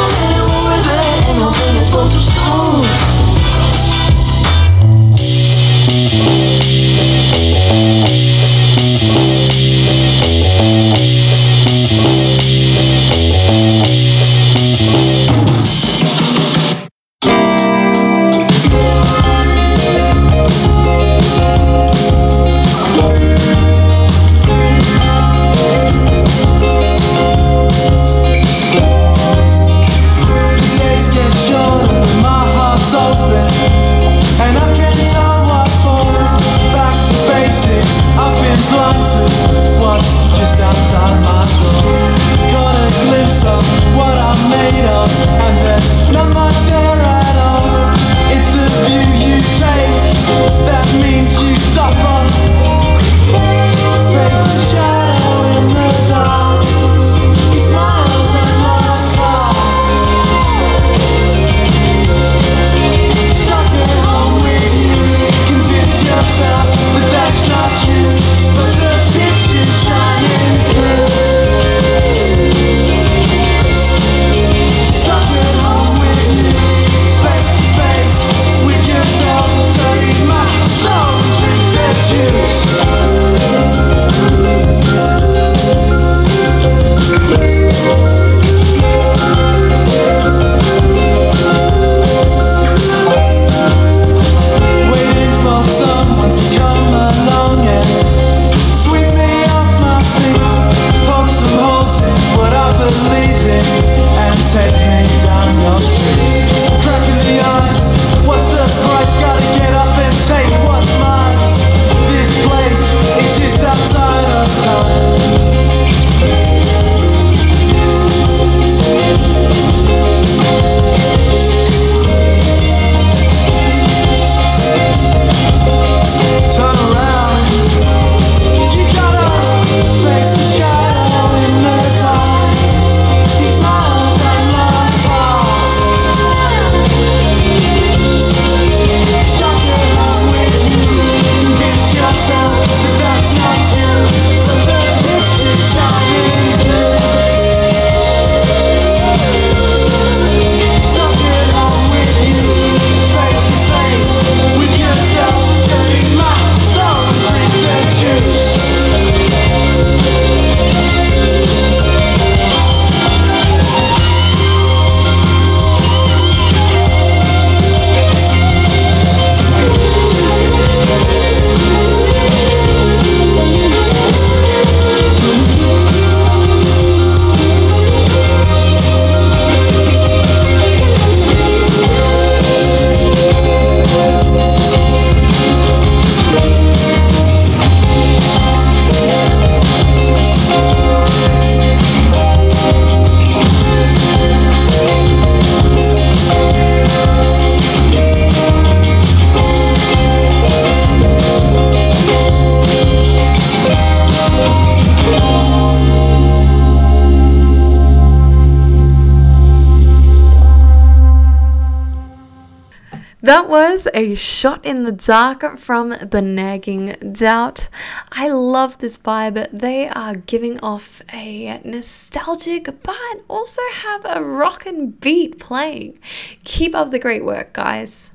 Was 213.82 213.90
a 213.94 214.14
shot 214.14 214.64
in 214.64 214.84
the 214.84 214.92
dark 214.92 215.58
from 215.58 215.88
the 215.88 216.22
nagging 216.22 216.94
doubt. 217.10 217.68
I 218.12 218.28
love 218.28 218.78
this 218.78 218.96
vibe. 218.96 219.48
They 219.50 219.88
are 219.88 220.14
giving 220.14 220.60
off 220.60 221.02
a 221.12 221.60
nostalgic 221.64 222.66
but 222.84 223.24
also 223.26 223.60
have 223.72 224.04
a 224.04 224.22
rockin' 224.22 224.90
beat 224.90 225.40
playing. 225.40 225.98
Keep 226.44 226.76
up 226.76 226.92
the 226.92 227.00
great 227.00 227.24
work, 227.24 227.54
guys. 227.54 228.12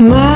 My 0.00 0.29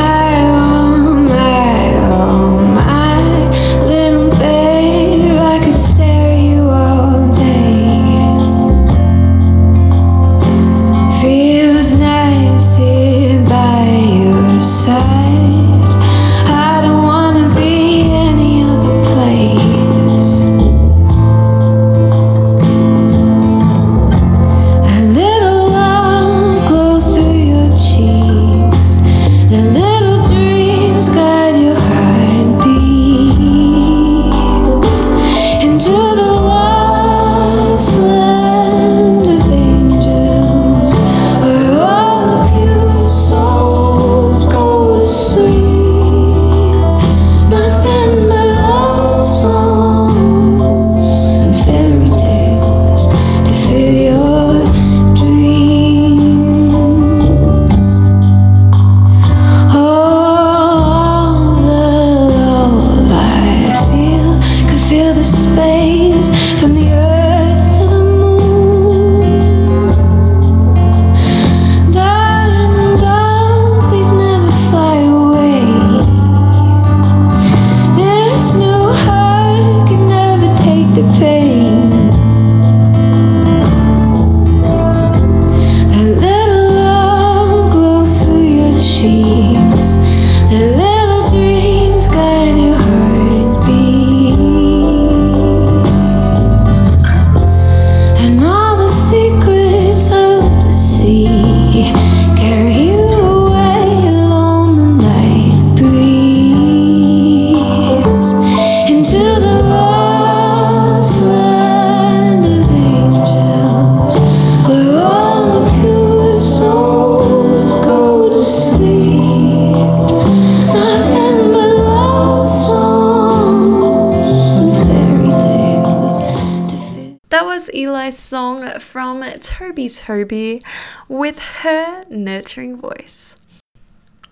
Toby 130.05 130.61
with 131.09 131.39
her 131.39 132.03
nurturing 132.11 132.77
voice. 132.77 133.39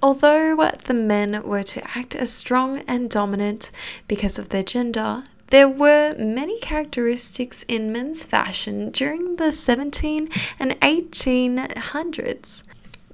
Although 0.03 0.71
the 0.85 0.95
men 0.95 1.43
were 1.45 1.63
to 1.63 1.97
act 1.97 2.15
as 2.15 2.31
strong 2.31 2.83
and 2.87 3.09
dominant 3.09 3.71
because 4.07 4.39
of 4.39 4.51
their 4.51 4.63
gender, 4.63 5.25
there 5.51 5.69
were 5.69 6.15
many 6.19 6.59
characteristics 6.61 7.63
in 7.69 7.93
men's 7.93 8.25
fashion 8.25 8.91
during 8.91 9.37
the 9.37 9.53
17 9.53 10.29
and 10.59 10.73
1800s 10.81 12.65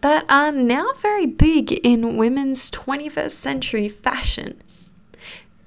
that 0.01 0.25
are 0.29 0.51
now 0.51 0.92
very 1.01 1.27
big 1.27 1.73
in 1.73 2.16
women's 2.16 2.71
21st 2.71 3.31
century 3.31 3.88
fashion. 3.88 4.61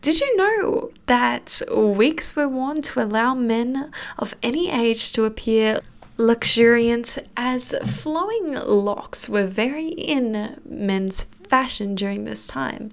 Did 0.02 0.20
you 0.20 0.36
know 0.36 0.92
that 1.06 1.62
wigs 1.70 2.36
were 2.36 2.48
worn 2.48 2.82
to 2.82 3.02
allow 3.04 3.36
men 3.36 3.92
of 4.18 4.34
any 4.42 4.72
age 4.72 5.12
to 5.12 5.26
appear 5.26 5.82
luxuriant 6.22 7.18
as 7.36 7.74
flowing 7.86 8.54
locks 8.54 9.28
were 9.28 9.46
very 9.46 9.88
in 9.90 10.60
men's 10.64 11.24
fashion 11.24 11.96
during 11.96 12.24
this 12.24 12.48
time? 12.48 12.92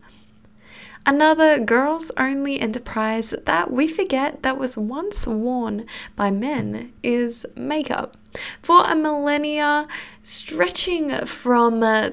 Another 1.07 1.59
girls 1.59 2.11
only 2.19 2.61
enterprise 2.61 3.35
that 3.47 3.71
we 3.71 3.87
forget 3.89 4.43
that 4.43 4.59
was 4.59 4.77
once 4.77 5.27
worn 5.27 5.87
by 6.17 6.31
men 6.31 6.93
is 7.03 7.47
makeup. 7.57 8.17
For 8.63 8.85
a 8.85 8.95
millennia 8.95 9.89
stretching 10.23 11.25
from 11.25 11.81
the 11.81 12.13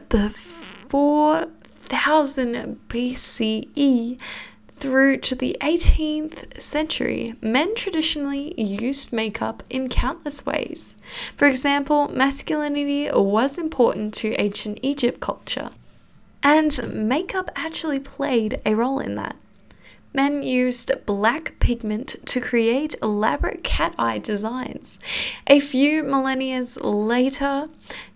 4000 0.90 2.80
BCE 2.88 4.18
through 4.76 5.18
to 5.18 5.36
the 5.36 5.58
18th 5.62 6.62
century, 6.62 7.36
men 7.42 7.76
traditionally 7.76 8.54
used 8.62 9.14
makeup 9.14 9.64
in 9.70 9.90
countless 9.90 10.46
ways. 10.46 10.96
For 11.38 11.48
example, 11.48 12.10
masculinity 12.10 13.10
was 13.12 13.58
important 13.58 14.14
to 14.16 14.40
ancient 14.40 14.80
Egypt 14.82 15.22
culture, 15.22 15.70
and 16.44 16.94
makeup 16.94 17.50
actually 17.56 18.00
played 18.00 18.62
a 18.66 18.76
role 18.76 19.00
in 19.00 19.16
that. 19.16 19.38
Men 20.14 20.44
used 20.44 20.92
black 21.06 21.60
pigment 21.60 22.16
to 22.26 22.40
create 22.40 22.96
elaborate 23.02 23.64
cat 23.64 23.96
eye 23.98 24.20
designs. 24.20 24.98
A 25.48 25.60
few 25.60 26.04
millennia 26.04 26.64
later, 26.82 27.68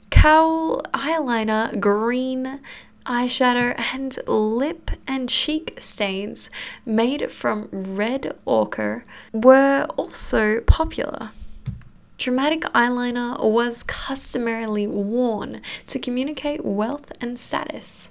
kohl 0.10 0.82
eyeliner, 0.94 1.78
green 1.80 2.62
eyeshadow, 3.06 3.74
and 3.94 4.18
lip 4.28 4.92
and 5.08 5.30
cheek 5.30 5.76
stains 5.80 6.50
made 6.86 7.32
from 7.32 7.70
red 7.72 8.34
ochre 8.46 9.04
were 9.34 9.88
also 9.98 10.62
popular. 10.62 11.32
Dramatic 12.18 12.62
eyeliner 12.76 13.42
was 13.42 13.84
customarily 13.84 14.88
worn 14.88 15.62
to 15.88 16.00
communicate 16.00 16.66
wealth 16.66 17.12
and 17.22 17.40
status. 17.40 18.10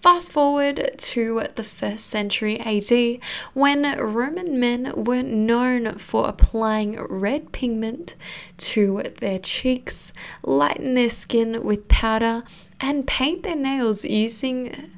Fast 0.00 0.32
forward 0.32 0.94
to 0.96 1.46
the 1.54 1.64
first 1.64 2.06
century 2.06 2.58
AD, 2.60 3.20
when 3.54 3.82
Roman 3.98 4.58
men 4.58 4.92
were 4.94 5.22
known 5.22 5.98
for 5.98 6.28
applying 6.28 7.00
red 7.00 7.52
pigment 7.52 8.14
to 8.58 9.02
their 9.20 9.38
cheeks, 9.38 10.12
lighten 10.42 10.94
their 10.94 11.10
skin 11.10 11.62
with 11.62 11.88
powder, 11.88 12.42
and 12.80 13.06
paint 13.06 13.42
their 13.42 13.56
nails 13.56 14.04
using 14.04 14.90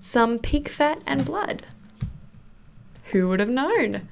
some 0.00 0.38
pig 0.38 0.68
fat 0.68 1.00
and 1.06 1.24
blood. 1.24 1.66
Who 3.12 3.28
would 3.28 3.40
have 3.40 3.48
known? 3.48 4.08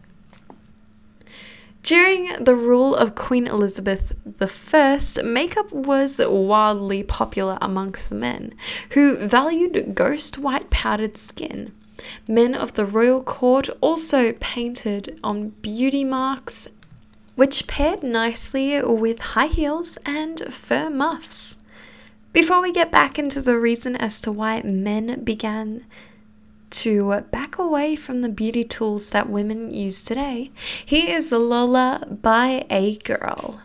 During 1.82 2.44
the 2.44 2.54
rule 2.54 2.94
of 2.94 3.14
Queen 3.14 3.46
Elizabeth 3.46 4.14
I, 4.40 5.22
makeup 5.22 5.72
was 5.72 6.20
wildly 6.22 7.02
popular 7.02 7.56
amongst 7.60 8.10
the 8.10 8.16
men, 8.16 8.52
who 8.90 9.16
valued 9.16 9.94
ghost 9.94 10.38
white 10.38 10.70
powdered 10.70 11.16
skin. 11.16 11.72
Men 12.28 12.54
of 12.54 12.74
the 12.74 12.84
royal 12.84 13.22
court 13.22 13.68
also 13.80 14.32
painted 14.40 15.18
on 15.24 15.50
beauty 15.62 16.04
marks, 16.04 16.68
which 17.34 17.66
paired 17.66 18.02
nicely 18.02 18.80
with 18.82 19.20
high 19.20 19.46
heels 19.46 19.98
and 20.04 20.52
fur 20.52 20.90
muffs. 20.90 21.56
Before 22.32 22.60
we 22.60 22.72
get 22.72 22.92
back 22.92 23.18
into 23.18 23.40
the 23.40 23.58
reason 23.58 23.96
as 23.96 24.20
to 24.20 24.30
why 24.30 24.62
men 24.62 25.24
began 25.24 25.86
to 26.70 27.22
back 27.30 27.58
away 27.58 27.96
from 27.96 28.20
the 28.20 28.28
beauty 28.28 28.64
tools 28.64 29.10
that 29.10 29.28
women 29.28 29.70
use 29.72 30.02
today, 30.02 30.50
here 30.84 31.16
is 31.16 31.32
Lola 31.32 32.06
by 32.10 32.64
A 32.70 32.96
Girl. 32.98 33.60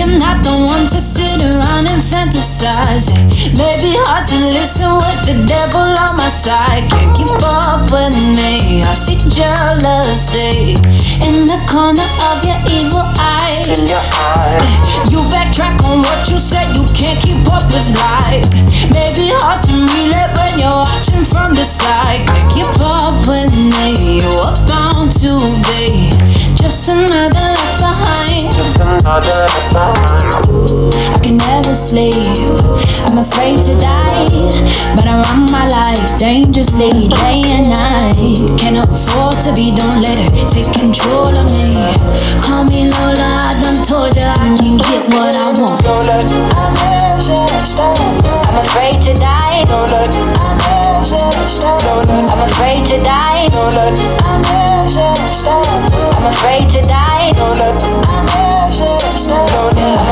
Am 0.00 0.18
not 0.18 0.44
the 0.44 0.50
one 0.50 0.86
to 0.86 1.00
sit 1.00 1.42
around 1.42 1.86
and 1.88 2.02
fantasize. 2.02 3.10
Maybe 3.56 3.98
hard 4.06 4.28
to 4.28 4.38
listen 4.50 4.94
with 4.94 5.20
the 5.26 5.44
devil 5.46 5.80
on 5.80 6.16
my 6.16 6.28
side. 6.28 6.90
Can't 6.90 7.16
keep 7.16 7.30
up 7.42 7.90
with 7.90 8.14
me. 8.14 8.82
I 8.82 8.92
see 8.94 9.18
jealousy 9.28 10.78
in 11.26 11.46
the 11.46 11.58
corner 11.66 12.06
of 12.30 12.44
your 12.46 12.60
evil 12.70 13.06
eye. 13.18 13.64
In 13.66 13.86
your 13.86 14.04
eye. 14.14 14.62
You 15.10 15.26
backtrack 15.34 15.82
on 15.82 16.02
what 16.02 16.30
you 16.30 16.38
said. 16.38 16.74
You 16.74 16.84
can't 16.94 17.18
keep 17.20 17.42
up 17.50 17.66
with 17.66 17.88
lies. 17.98 18.54
Maybe 18.94 19.34
hard 19.34 19.62
to 19.66 19.74
relate 19.74 20.30
when 20.38 20.58
you're 20.62 20.78
watching 20.86 21.24
from 21.24 21.54
the 21.54 21.64
side. 21.64 22.26
Can't 22.26 22.50
keep 22.52 22.74
up 22.80 23.26
with 23.26 23.50
me. 23.52 24.22
You 24.22 24.30
are 24.46 24.58
bound 24.66 25.10
to 25.22 25.58
be 25.66 26.27
just 26.60 26.88
another 26.88 27.54
left 27.54 27.78
behind. 27.78 28.50
I 31.14 31.18
can 31.22 31.36
never 31.36 31.72
sleep. 31.72 32.14
I'm 33.06 33.18
afraid 33.18 33.62
to 33.62 33.78
die, 33.78 34.26
but 34.96 35.06
I 35.06 35.22
run 35.22 35.50
my 35.50 35.68
life 35.68 36.18
dangerously 36.18 37.08
day 37.08 37.42
and 37.46 37.68
night. 37.70 38.58
Cannot 38.58 38.88
afford 38.90 39.40
to 39.44 39.52
be, 39.54 39.70
don't 39.74 40.02
let 40.02 40.18
her 40.18 40.30
take 40.50 40.72
control 40.74 41.36
of 41.36 41.48
me. 41.50 41.76
Call 42.42 42.64
me 42.64 42.90
Lola, 42.90 43.50
I 43.50 43.60
done 43.62 43.84
told 43.86 44.16
ya 44.16 44.34
I 44.34 44.56
can 44.58 44.78
get 44.78 45.06
what 45.14 45.34
I 45.34 45.52
want. 45.54 45.86
I'm 48.48 48.58
afraid 48.64 49.00
to 49.02 49.14
die. 49.14 49.64
I'm 52.28 52.44
afraid 52.44 52.86
to 52.86 52.96
die. 53.04 53.18
I'm 55.78 56.26
afraid 56.32 56.68
to 56.70 56.82
die. 56.82 57.30
I'm 57.36 58.26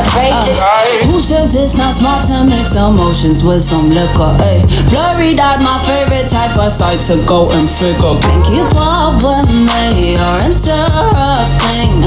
afraid 0.05 0.35
to 0.45 0.53
die. 0.55 1.07
Who 1.07 1.21
says 1.21 1.55
it's 1.55 1.75
not 1.75 1.95
smart 1.95 2.27
to 2.27 2.45
mix 2.45 2.75
emotions 2.75 3.43
with 3.43 3.63
some 3.63 3.91
liquor? 3.91 4.37
Ay, 4.41 4.65
blurry 4.91 5.39
eyed, 5.39 5.61
my 5.61 5.79
favorite 5.85 6.31
type 6.31 6.57
of 6.57 6.73
sight 6.73 7.03
to 7.07 7.17
go 7.25 7.51
and 7.51 7.69
figure. 7.69 8.19
Can't 8.21 8.45
keep 8.45 8.75
up 8.77 9.23
with 9.23 9.49
me. 9.51 10.15
You're 10.15 10.41
interrupting. 10.47 12.07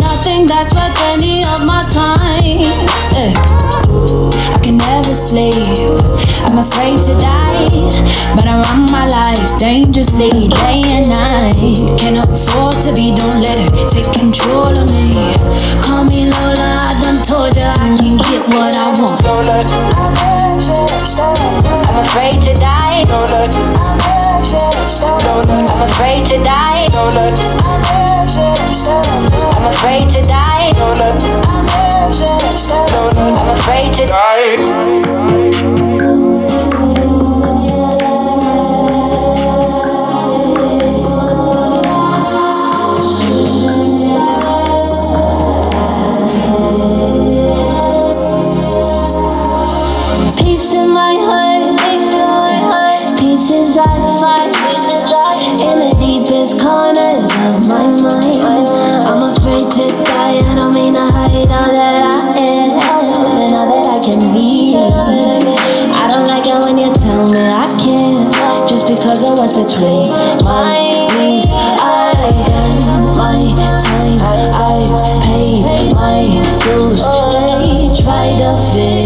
Nothing 0.00 0.46
that's 0.46 0.74
worth 0.74 0.98
any 1.12 1.44
of 1.44 1.64
my 1.64 1.82
time. 1.90 2.88
Ay. 3.14 3.32
I 4.54 4.58
can 4.62 4.76
never 4.76 5.14
sleep. 5.14 5.54
I'm 6.44 6.58
afraid 6.58 7.02
to 7.04 7.14
die, 7.18 7.68
but 8.34 8.46
I 8.46 8.60
run 8.62 8.90
my 8.90 9.06
life 9.06 9.58
dangerously 9.58 10.48
day 10.48 10.82
and 10.96 11.08
night. 11.08 11.98
Cannot 11.98 12.28
afford 12.28 12.80
to 12.82 12.92
be, 12.92 13.14
don't 13.14 13.40
let 13.40 13.58
her 13.58 13.90
take 13.90 14.12
control 14.12 14.76
of 14.76 14.90
me. 14.90 15.34
Call 15.82 16.04
me 16.04 16.30
Lola, 16.30 16.70
I 16.88 16.92
done 17.02 17.20
told 17.24 17.56
ya 17.56 17.74
I 17.76 17.96
can 17.96 18.16
get 18.18 18.48
what 18.48 18.74
I 18.74 18.88
want. 19.00 19.24
I'm 21.88 22.04
afraid 22.04 22.42
to 22.42 22.54
die. 22.54 23.04
I'm 25.50 25.88
afraid 25.88 26.26
to 26.26 26.36
die. 26.42 26.60
I'm 29.60 29.66
afraid 29.66 30.08
to 30.08 30.22
die. 30.22 30.70
I'm 33.18 33.58
afraid 33.58 33.92
to 33.92 34.06
die. 34.06 36.09
What's 69.40 69.54
between 69.54 70.06
my 70.44 71.06
knees. 71.16 71.46
I've 71.48 72.12
done 72.44 73.16
my 73.16 73.48
time, 73.80 74.20
I've 74.20 75.22
paid 75.22 75.94
my 75.94 76.24
dues. 76.60 77.00
They 77.32 78.02
try 78.02 78.32
to 78.32 78.50
fit 78.70 78.99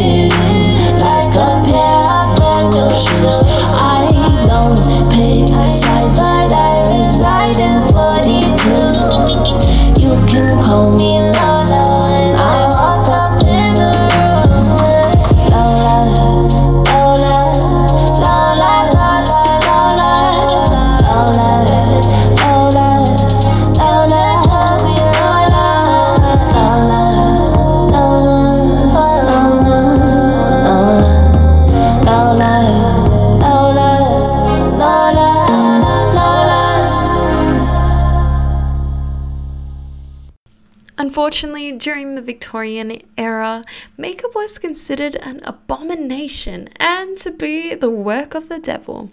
Victorian 42.44 43.00
era, 43.16 43.64
makeup 43.96 44.35
was 44.35 44.59
considered 44.59 45.14
an 45.16 45.40
abomination 45.44 46.68
and 46.76 47.16
to 47.16 47.30
be 47.30 47.74
the 47.74 47.88
work 47.88 48.35
of 48.35 48.50
the 48.50 48.59
devil. 48.59 49.11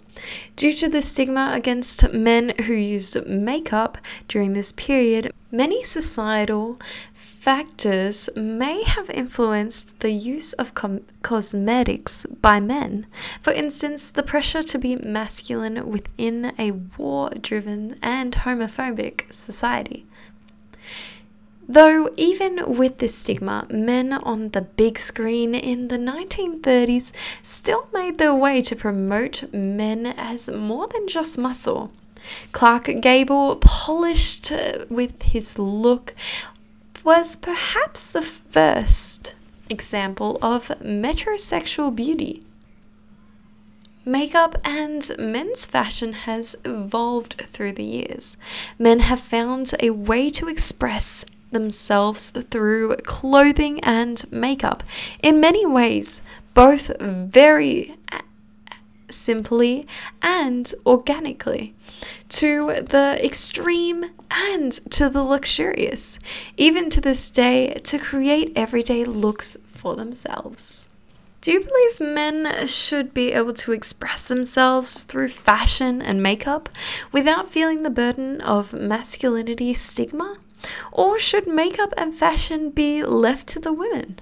Due 0.54 0.74
to 0.74 0.86
the 0.86 1.00
stigma 1.00 1.52
against 1.54 2.12
men 2.12 2.52
who 2.66 2.74
used 2.74 3.26
makeup 3.26 3.96
during 4.28 4.52
this 4.52 4.70
period, 4.72 5.32
many 5.50 5.82
societal 5.82 6.78
factors 7.14 8.28
may 8.36 8.84
have 8.84 9.08
influenced 9.08 10.00
the 10.00 10.12
use 10.12 10.52
of 10.52 10.74
com- 10.74 11.00
cosmetics 11.22 12.26
by 12.42 12.60
men. 12.60 13.06
For 13.40 13.54
instance, 13.54 14.10
the 14.10 14.22
pressure 14.22 14.62
to 14.62 14.78
be 14.78 14.96
masculine 14.96 15.90
within 15.90 16.52
a 16.58 16.72
war 16.98 17.30
driven 17.40 17.96
and 18.02 18.34
homophobic 18.34 19.32
society. 19.32 20.04
Though, 21.68 22.10
even 22.16 22.76
with 22.76 22.98
this 22.98 23.16
stigma, 23.16 23.66
men 23.70 24.12
on 24.12 24.50
the 24.50 24.62
big 24.62 24.98
screen 24.98 25.54
in 25.54 25.88
the 25.88 25.96
1930s 25.96 27.12
still 27.42 27.88
made 27.92 28.18
their 28.18 28.34
way 28.34 28.60
to 28.62 28.76
promote 28.76 29.52
men 29.52 30.06
as 30.06 30.48
more 30.48 30.88
than 30.88 31.08
just 31.08 31.38
muscle. 31.38 31.92
Clark 32.52 32.90
Gable, 33.00 33.56
polished 33.56 34.52
with 34.88 35.22
his 35.22 35.58
look, 35.58 36.14
was 37.04 37.36
perhaps 37.36 38.12
the 38.12 38.22
first 38.22 39.34
example 39.70 40.38
of 40.42 40.68
metrosexual 40.80 41.94
beauty. 41.94 42.42
Makeup 44.04 44.56
and 44.64 45.10
men's 45.18 45.64
fashion 45.64 46.12
has 46.12 46.56
evolved 46.64 47.40
through 47.46 47.72
the 47.72 47.84
years. 47.84 48.36
Men 48.78 49.00
have 49.00 49.20
found 49.20 49.70
a 49.80 49.90
way 49.90 50.28
to 50.30 50.48
express 50.48 51.24
themselves 51.52 52.30
through 52.30 52.96
clothing 53.04 53.80
and 53.80 54.30
makeup 54.32 54.82
in 55.22 55.40
many 55.40 55.64
ways, 55.64 56.20
both 56.54 56.90
very 57.00 57.96
simply 59.08 59.86
and 60.20 60.72
organically, 60.86 61.74
to 62.28 62.82
the 62.82 63.20
extreme 63.22 64.06
and 64.30 64.72
to 64.90 65.08
the 65.08 65.22
luxurious, 65.22 66.18
even 66.56 66.90
to 66.90 67.00
this 67.00 67.30
day, 67.30 67.74
to 67.84 67.98
create 67.98 68.52
everyday 68.56 69.04
looks 69.04 69.56
for 69.66 69.94
themselves. 69.94 70.88
Do 71.42 71.50
you 71.50 71.60
believe 71.60 72.14
men 72.14 72.68
should 72.68 73.12
be 73.12 73.32
able 73.32 73.52
to 73.54 73.72
express 73.72 74.28
themselves 74.28 75.02
through 75.02 75.30
fashion 75.30 76.00
and 76.00 76.22
makeup 76.22 76.68
without 77.10 77.50
feeling 77.50 77.82
the 77.82 77.90
burden 77.90 78.40
of 78.40 78.72
masculinity 78.72 79.74
stigma? 79.74 80.36
Or 80.90 81.18
should 81.18 81.46
makeup 81.46 81.92
and 81.96 82.14
fashion 82.14 82.70
be 82.70 83.02
left 83.02 83.46
to 83.48 83.60
the 83.60 83.72
women? 83.72 84.20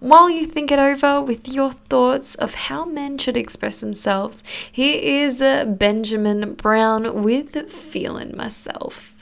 While 0.00 0.30
you 0.30 0.46
think 0.46 0.70
it 0.70 0.78
over 0.78 1.20
with 1.20 1.48
your 1.48 1.72
thoughts 1.72 2.36
of 2.36 2.54
how 2.54 2.84
men 2.84 3.18
should 3.18 3.36
express 3.36 3.80
themselves, 3.80 4.44
here 4.70 4.98
is 5.00 5.42
uh, 5.42 5.64
Benjamin 5.64 6.54
Brown 6.54 7.22
with 7.22 7.68
Feeling 7.68 8.36
Myself. 8.36 9.17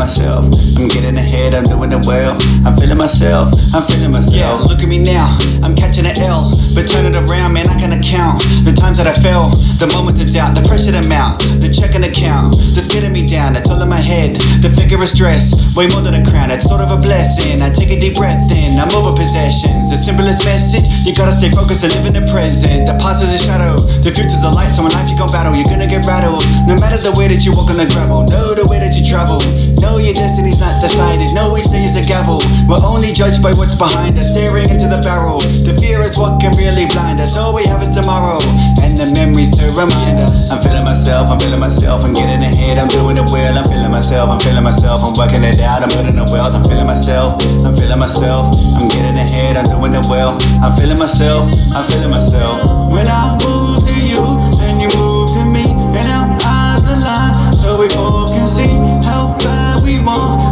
Myself, 0.00 0.48
I'm 0.80 0.88
getting 0.88 1.18
ahead, 1.18 1.54
I'm 1.54 1.64
doing 1.64 1.92
it 1.92 2.06
well, 2.06 2.32
I'm 2.64 2.74
feeling 2.80 2.96
myself, 2.96 3.52
I'm 3.74 3.84
feeling 3.84 4.10
myself. 4.10 4.34
Yeah, 4.34 4.56
look 4.56 4.80
at 4.80 4.88
me 4.88 4.96
now, 4.96 5.28
I'm 5.60 5.76
catching 5.76 6.06
an 6.06 6.16
L, 6.24 6.56
but 6.72 6.88
turn 6.88 7.04
it 7.04 7.12
around, 7.12 7.52
man, 7.52 7.68
I 7.68 7.76
can 7.76 7.92
account 7.92 8.40
the 8.64 8.72
times 8.72 8.96
that 8.96 9.06
I 9.06 9.12
fell, 9.12 9.52
the 9.76 9.92
moment 9.92 10.16
of 10.16 10.32
doubt, 10.32 10.56
the 10.56 10.64
pressure 10.64 10.96
to 10.96 11.04
mount, 11.06 11.44
the 11.60 11.68
checking 11.68 12.04
account, 12.08 12.56
that's 12.72 12.88
getting 12.88 13.12
me 13.12 13.28
down, 13.28 13.56
it's 13.56 13.68
all 13.68 13.82
in 13.82 13.90
my 13.92 14.00
head, 14.00 14.40
the 14.64 14.72
figure 14.72 14.96
of 14.96 15.04
stress, 15.04 15.52
way 15.76 15.84
more 15.92 16.00
than 16.00 16.16
a 16.16 16.24
crown, 16.24 16.50
it's 16.50 16.64
sort 16.64 16.80
of 16.80 16.88
a 16.88 16.96
blessing. 16.96 17.60
I 17.60 17.68
take 17.68 17.92
a 17.92 18.00
deep 18.00 18.16
breath 18.16 18.40
in, 18.48 18.80
I'm 18.80 18.88
over 18.96 19.12
possessions, 19.12 19.92
the 19.92 20.00
simplest 20.00 20.48
message, 20.48 20.88
you 21.04 21.12
gotta 21.12 21.36
stay 21.36 21.52
focused 21.52 21.84
and 21.84 21.92
live 21.92 22.08
in 22.08 22.16
the 22.16 22.24
present. 22.32 22.88
The 22.88 22.96
past 22.96 23.20
is 23.20 23.36
a 23.36 23.40
shadow, 23.44 23.76
the 24.00 24.08
future's 24.08 24.40
a 24.40 24.48
light, 24.48 24.72
so 24.72 24.80
in 24.80 24.96
life 24.96 25.12
you 25.12 25.16
gon' 25.20 25.28
battle, 25.28 25.52
you're 25.52 25.68
gonna 25.68 25.86
get 25.86 26.08
rattled. 26.08 26.40
No 26.64 26.72
matter 26.80 26.96
the 26.96 27.12
way 27.20 27.28
that 27.28 27.44
you 27.44 27.52
walk 27.52 27.68
on 27.68 27.76
the 27.76 27.84
gravel, 27.92 28.24
know 28.32 28.56
the 28.56 28.64
way 28.64 28.80
that 28.80 28.96
you 28.96 29.04
travel. 29.04 29.36
Know 29.80 29.96
your 29.96 30.14
destiny's 30.14 30.60
not 30.60 30.80
decided, 30.80 31.32
No, 31.32 31.56
each 31.56 31.70
day 31.70 31.84
is 31.84 31.96
a 31.96 32.02
gavel. 32.02 32.38
We're 32.68 32.84
only 32.84 33.12
judged 33.12 33.42
by 33.42 33.52
what's 33.56 33.74
behind 33.74 34.18
us, 34.18 34.30
staring 34.30 34.68
into 34.68 34.86
the 34.88 35.00
barrel. 35.00 35.40
The 35.40 35.72
fear 35.80 36.02
is 36.02 36.18
what 36.18 36.40
can 36.40 36.52
really 36.56 36.86
blind 36.86 37.20
us, 37.20 37.36
all 37.36 37.54
we 37.54 37.64
have 37.64 37.82
is 37.82 37.88
tomorrow, 37.90 38.38
and 38.84 38.92
the 38.96 39.08
memories 39.16 39.50
to 39.56 39.64
remind 39.72 40.20
us. 40.20 40.50
I'm 40.52 40.62
feeling 40.62 40.84
myself, 40.84 41.30
I'm 41.30 41.40
feeling 41.40 41.60
myself, 41.60 42.04
I'm 42.04 42.12
getting 42.12 42.42
ahead, 42.42 42.78
I'm 42.78 42.88
doing 42.88 43.16
it 43.16 43.28
well, 43.32 43.56
I'm 43.56 43.64
feeling 43.64 43.90
myself, 43.90 44.28
I'm 44.30 44.40
feeling 44.40 44.64
myself, 44.64 45.00
I'm 45.00 45.14
working 45.16 45.44
it 45.44 45.60
out, 45.60 45.82
I'm 45.82 45.88
putting 45.88 46.16
it 46.18 46.28
well, 46.30 46.48
I'm 46.52 46.64
feeling 46.64 46.86
myself, 46.86 47.40
I'm 47.64 47.74
feeling 47.76 47.98
myself, 47.98 48.54
I'm 48.76 48.88
getting 48.88 49.16
ahead, 49.16 49.56
I'm 49.56 49.64
doing 49.64 49.94
it 49.94 50.04
well, 50.08 50.36
I'm 50.60 50.76
feeling 50.76 50.98
myself, 50.98 51.48
I'm 51.74 51.84
feeling 51.90 52.10
myself. 52.10 52.52
When 52.92 53.08
I 53.08 53.38
move 53.40 53.80
to 53.88 53.94
you, 53.96 54.20
and 54.60 54.76
you 54.80 54.88
move 54.98 55.32
to 55.34 55.44
me, 55.44 55.64
and 55.96 56.06
our 56.12 56.28
eyes 56.44 56.84
align, 56.84 57.52
so 57.52 57.80
we 57.80 57.88
both 57.88 58.39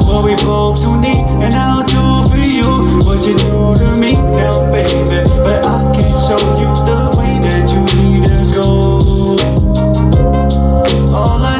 what 0.08 0.24
we 0.24 0.34
both 0.36 0.80
do 0.80 0.98
need, 1.00 1.24
and 1.44 1.54
I'll 1.54 1.84
do 1.84 2.24
for 2.30 2.40
you 2.40 2.98
what 3.04 3.20
you 3.26 3.36
do 3.36 3.74
to 3.76 4.00
me 4.00 4.12
now, 4.14 4.70
baby. 4.72 5.28
But 5.44 5.64
I 5.64 5.92
can't 5.92 6.18
show 6.26 6.40
you 6.56 6.72
the 6.88 6.98
way 7.18 7.38
that 7.44 7.68
you 7.70 7.80
need 8.00 8.24
to 8.24 8.36
go. 8.56 8.68
All 11.14 11.42
I 11.44 11.57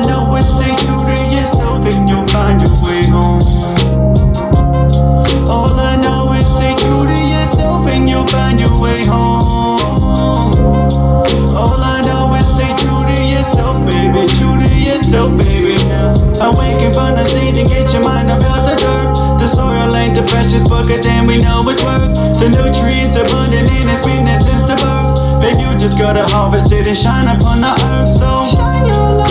to 17.58 17.68
get 17.68 17.92
your 17.92 18.02
mind 18.02 18.30
about 18.30 18.62
the 18.68 18.76
dirt. 18.76 19.38
The 19.38 19.48
soil 19.48 19.94
ain't 19.96 20.14
the 20.14 20.26
freshest, 20.28 20.68
but 20.68 20.86
goddamn, 20.86 21.26
we 21.26 21.38
know 21.38 21.68
it's 21.68 21.82
worth. 21.82 22.14
The 22.38 22.48
nutrients 22.48 23.16
are 23.16 23.24
abundant 23.24 23.68
and 23.68 23.90
it's 23.90 24.06
been 24.06 24.24
there 24.24 24.40
since 24.40 24.62
the 24.62 24.76
birth. 24.78 25.18
Baby, 25.40 25.62
you 25.62 25.78
just 25.78 25.98
gotta 25.98 26.22
harvest 26.34 26.72
it 26.72 26.86
and 26.86 26.96
shine 26.96 27.26
upon 27.26 27.60
the 27.60 27.72
earth. 27.90 28.16
So 28.18 28.56
shine 28.56 28.86
your 28.86 29.10
light 29.18 29.27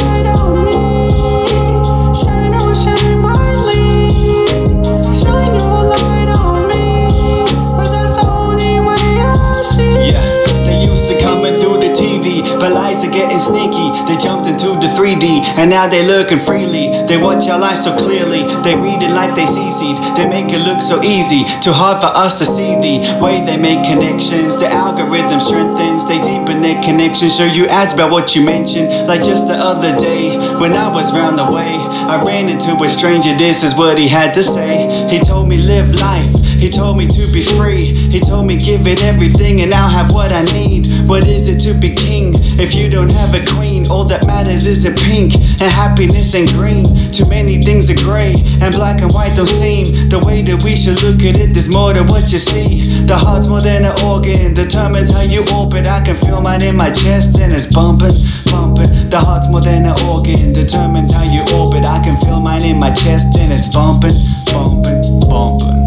getting 13.18 13.40
sneaky. 13.40 13.90
They 14.06 14.18
jumped 14.22 14.46
into 14.46 14.78
the 14.78 14.90
3D, 14.94 15.42
and 15.58 15.70
now 15.70 15.88
they 15.88 16.06
looking 16.06 16.38
freely. 16.38 16.94
They 17.10 17.18
watch 17.18 17.48
our 17.50 17.60
life 17.60 17.80
so 17.80 17.98
clearly. 17.98 18.46
They 18.62 18.76
read 18.78 19.02
it 19.02 19.12
like 19.12 19.34
they 19.34 19.48
see 19.48 19.72
seed. 19.72 19.98
They 20.16 20.30
make 20.30 20.54
it 20.54 20.62
look 20.62 20.82
so 20.82 21.02
easy, 21.02 21.42
too 21.66 21.74
hard 21.74 21.98
for 22.00 22.12
us 22.14 22.38
to 22.40 22.46
see 22.46 22.78
the 22.78 23.18
way 23.20 23.44
they 23.44 23.58
make 23.58 23.82
connections. 23.84 24.58
The 24.58 24.70
algorithm 24.70 25.40
strengthens, 25.42 26.08
they 26.08 26.22
deepen 26.22 26.62
their 26.62 26.82
connection. 26.84 27.30
Show 27.30 27.46
you 27.46 27.66
ads 27.68 27.94
about 27.94 28.12
what 28.12 28.36
you 28.36 28.46
mentioned. 28.46 29.08
Like 29.08 29.24
just 29.24 29.48
the 29.48 29.58
other 29.58 29.98
day, 29.98 30.38
when 30.62 30.74
I 30.74 30.88
was 30.94 31.12
round 31.14 31.40
the 31.40 31.50
way, 31.50 31.74
I 32.14 32.22
ran 32.24 32.50
into 32.50 32.72
a 32.84 32.90
stranger. 32.90 33.36
This 33.36 33.64
is 33.64 33.76
what 33.76 33.98
he 33.98 34.08
had 34.08 34.34
to 34.36 34.44
say. 34.44 35.10
He 35.10 35.20
told 35.20 35.50
me 35.50 35.58
live 35.58 35.90
life. 35.96 36.37
He 36.58 36.70
told 36.70 36.98
me 36.98 37.06
to 37.08 37.32
be 37.32 37.42
free. 37.42 37.86
He 37.86 38.20
told 38.20 38.48
me 38.48 38.58
give 38.58 38.88
it 38.88 39.04
everything 39.04 39.62
and 39.62 39.74
I'll 39.74 39.90
have 39.90 40.12
what 40.12 40.32
I 40.32 40.44
need. 40.44 40.88
What 41.08 41.26
is 41.28 41.48
it 41.48 41.60
to 41.62 41.74
be 41.74 41.94
king 41.94 42.34
if 42.60 42.74
you 42.74 42.90
don't 42.90 43.12
have 43.12 43.34
a 43.34 43.46
queen? 43.46 43.88
All 43.90 44.06
that 44.06 44.26
matters 44.26 44.66
is 44.66 44.84
in 44.84 44.96
pink 44.96 45.36
and 45.36 45.70
happiness 45.70 46.34
and 46.34 46.48
green. 46.50 46.86
Too 47.12 47.26
many 47.30 47.62
things 47.62 47.90
are 47.90 48.04
gray 48.04 48.34
and 48.62 48.74
black 48.74 49.02
and 49.02 49.14
white 49.14 49.36
don't 49.36 49.48
seem 49.48 50.10
the 50.10 50.20
way 50.20 50.42
that 50.42 50.64
we 50.64 50.76
should 50.76 51.02
look 51.04 51.22
at 51.22 51.38
it. 51.38 51.54
There's 51.54 51.70
more 51.70 51.94
than 51.94 52.08
what 52.08 52.32
you 52.32 52.40
see. 52.40 52.84
The 53.06 53.16
heart's 53.16 53.48
more 53.48 53.62
than 53.62 53.86
an 53.86 53.96
organ, 54.04 54.54
determines 54.54 55.12
how 55.12 55.22
you 55.22 55.46
orbit. 55.54 55.88
I 55.88 56.04
can 56.04 56.16
feel 56.16 56.42
mine 56.42 56.64
in 56.64 56.76
my 56.76 56.92
chest 56.92 57.40
and 57.40 57.54
it's 57.54 57.68
bumping, 57.68 58.18
bumping. 58.52 59.10
The 59.10 59.20
heart's 59.20 59.48
more 59.50 59.62
than 59.62 59.86
an 59.86 59.96
organ, 60.10 60.54
determines 60.54 61.14
how 61.14 61.24
you 61.24 61.42
orbit. 61.56 61.86
I 61.86 62.04
can 62.04 62.18
feel 62.18 62.40
mine 62.40 62.66
in 62.66 62.78
my 62.78 62.92
chest 62.92 63.38
and 63.38 63.52
it's 63.52 63.74
bumping, 63.74 64.18
bumping, 64.52 65.20
bumping. 65.30 65.87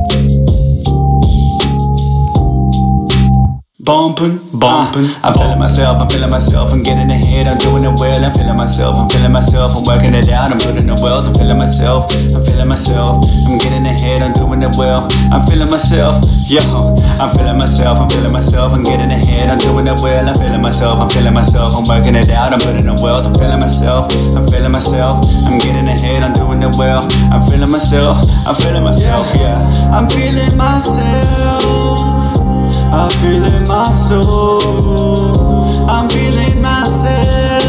Bumping, 3.90 4.38
bumping. 4.54 5.10
I'm 5.18 5.34
feeling 5.34 5.58
myself, 5.58 5.98
I'm 5.98 6.08
feeling 6.08 6.30
myself, 6.30 6.72
I'm 6.72 6.80
getting 6.80 7.10
ahead, 7.10 7.48
I'm 7.48 7.58
doing 7.58 7.82
it 7.82 7.98
well, 7.98 8.24
I'm 8.24 8.32
feeling 8.32 8.54
myself, 8.54 8.94
I'm 8.94 9.08
feeling 9.10 9.32
myself, 9.32 9.74
I'm 9.74 9.82
working 9.82 10.14
it 10.14 10.30
out, 10.30 10.52
I'm 10.52 10.60
putting 10.60 10.88
it 10.88 11.00
well, 11.02 11.18
I'm 11.18 11.34
feeling 11.34 11.58
myself, 11.58 12.06
I'm 12.14 12.38
feeling 12.46 12.68
myself, 12.68 13.26
I'm 13.50 13.58
getting 13.58 13.84
ahead, 13.84 14.22
I'm 14.22 14.32
doing 14.32 14.62
it 14.62 14.78
well, 14.78 15.10
I'm 15.34 15.44
feeling 15.44 15.68
myself, 15.68 16.22
yo, 16.46 16.62
I'm 17.18 17.34
feeling 17.34 17.58
myself, 17.58 17.98
I'm 17.98 18.08
feeling 18.08 18.30
myself, 18.30 18.72
I'm 18.72 18.84
getting 18.84 19.10
ahead, 19.10 19.50
I'm 19.50 19.58
doing 19.58 19.88
it 19.88 19.98
well, 19.98 20.28
I'm 20.28 20.34
feeling 20.38 20.62
myself, 20.62 21.00
I'm 21.00 21.10
feeling 21.10 21.34
myself, 21.34 21.74
I'm 21.74 21.82
working 21.90 22.14
it 22.14 22.30
out, 22.30 22.52
I'm 22.52 22.60
putting 22.60 22.86
it 22.86 23.00
well, 23.02 23.18
I'm 23.26 23.34
feeling 23.34 23.58
myself, 23.58 24.06
I'm 24.38 24.46
feeling 24.46 24.70
myself, 24.70 25.18
I'm 25.50 25.58
getting 25.58 25.88
ahead, 25.88 26.22
I'm 26.22 26.32
doing 26.38 26.62
it 26.62 26.78
well, 26.78 27.10
I'm 27.34 27.42
feeling 27.42 27.72
myself, 27.74 28.22
I'm 28.46 28.54
feeling 28.54 28.84
myself, 28.84 29.26
yeah, 29.34 29.58
I'm 29.90 30.08
feeling 30.08 30.56
myself. 30.56 32.09
I'm 32.92 33.10
feeling 33.20 33.68
my 33.68 33.92
soul. 33.92 35.88
I'm 35.88 36.08
feeling 36.08 36.60
myself. 36.60 37.64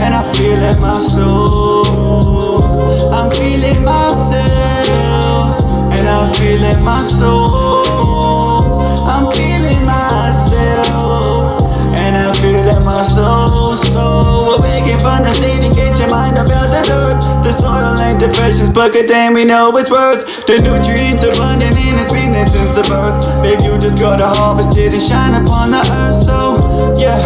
And 0.00 0.14
I'm 0.14 0.34
feeling 0.34 0.80
my 0.80 0.98
soul. 0.98 3.12
I'm 3.12 3.30
feeling 3.30 3.84
myself. 3.84 5.60
And 5.92 6.08
I'm 6.08 6.32
feeling 6.34 6.84
my 6.84 7.02
soul. 7.02 8.80
I'm 9.06 9.30
feeling 9.32 9.84
myself. 9.84 11.60
And 11.98 12.16
I'm 12.16 12.34
feeling 12.34 12.84
my 12.84 13.02
soul. 13.08 13.76
So 13.76 14.33
we're 14.54 14.62
begging 14.62 14.98
from 14.98 15.22
the 15.22 15.32
state 15.32 15.62
and 15.62 15.74
get 15.74 15.98
your 15.98 16.10
mind 16.10 16.38
about 16.38 16.70
the 16.70 16.82
dirt. 16.86 17.18
The 17.42 17.52
soil 17.52 17.98
ain't 17.98 18.20
the 18.20 18.32
freshest, 18.32 18.72
but 18.72 18.92
goddamn, 18.92 19.34
we 19.34 19.44
know 19.44 19.76
it's 19.76 19.90
worth. 19.90 20.46
The 20.46 20.58
nutrients 20.62 21.24
are 21.24 21.32
abundant 21.32 21.76
in 21.76 21.98
its 21.98 22.10
sweetness 22.10 22.52
since 22.52 22.74
the 22.74 22.82
birth. 22.86 23.18
Babe, 23.42 23.60
you 23.60 23.78
just 23.78 23.98
gotta 23.98 24.26
harvest 24.26 24.76
it 24.78 24.92
and 24.92 25.02
shine 25.02 25.34
upon 25.34 25.70
the 25.70 25.82
earth. 25.82 26.22
So, 26.22 26.94
yeah, 26.98 27.18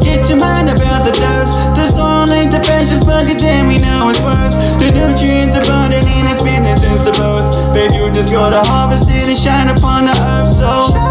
get 0.00 0.28
your 0.28 0.38
mind 0.38 0.68
about 0.68 1.04
the 1.04 1.12
dirt. 1.12 1.48
The 1.74 1.86
soil 1.88 2.30
ain't 2.32 2.52
the 2.52 2.62
freshest, 2.62 3.06
but 3.06 3.26
goddamn, 3.26 3.68
we 3.68 3.78
know 3.78 4.10
it's 4.10 4.20
worth. 4.20 4.52
The 4.78 4.90
nutrients 4.92 5.56
are 5.56 5.64
in 5.92 6.26
its 6.26 6.40
sweetness 6.40 6.80
since 6.80 7.04
the 7.04 7.12
birth. 7.12 7.54
Babe, 7.72 7.92
you 7.92 8.10
just 8.10 8.32
gotta 8.32 8.60
harvest 8.60 9.08
it 9.08 9.28
and 9.28 9.38
shine 9.38 9.68
upon 9.68 10.04
the 10.04 10.12
earth. 10.12 10.52
So, 10.56 11.03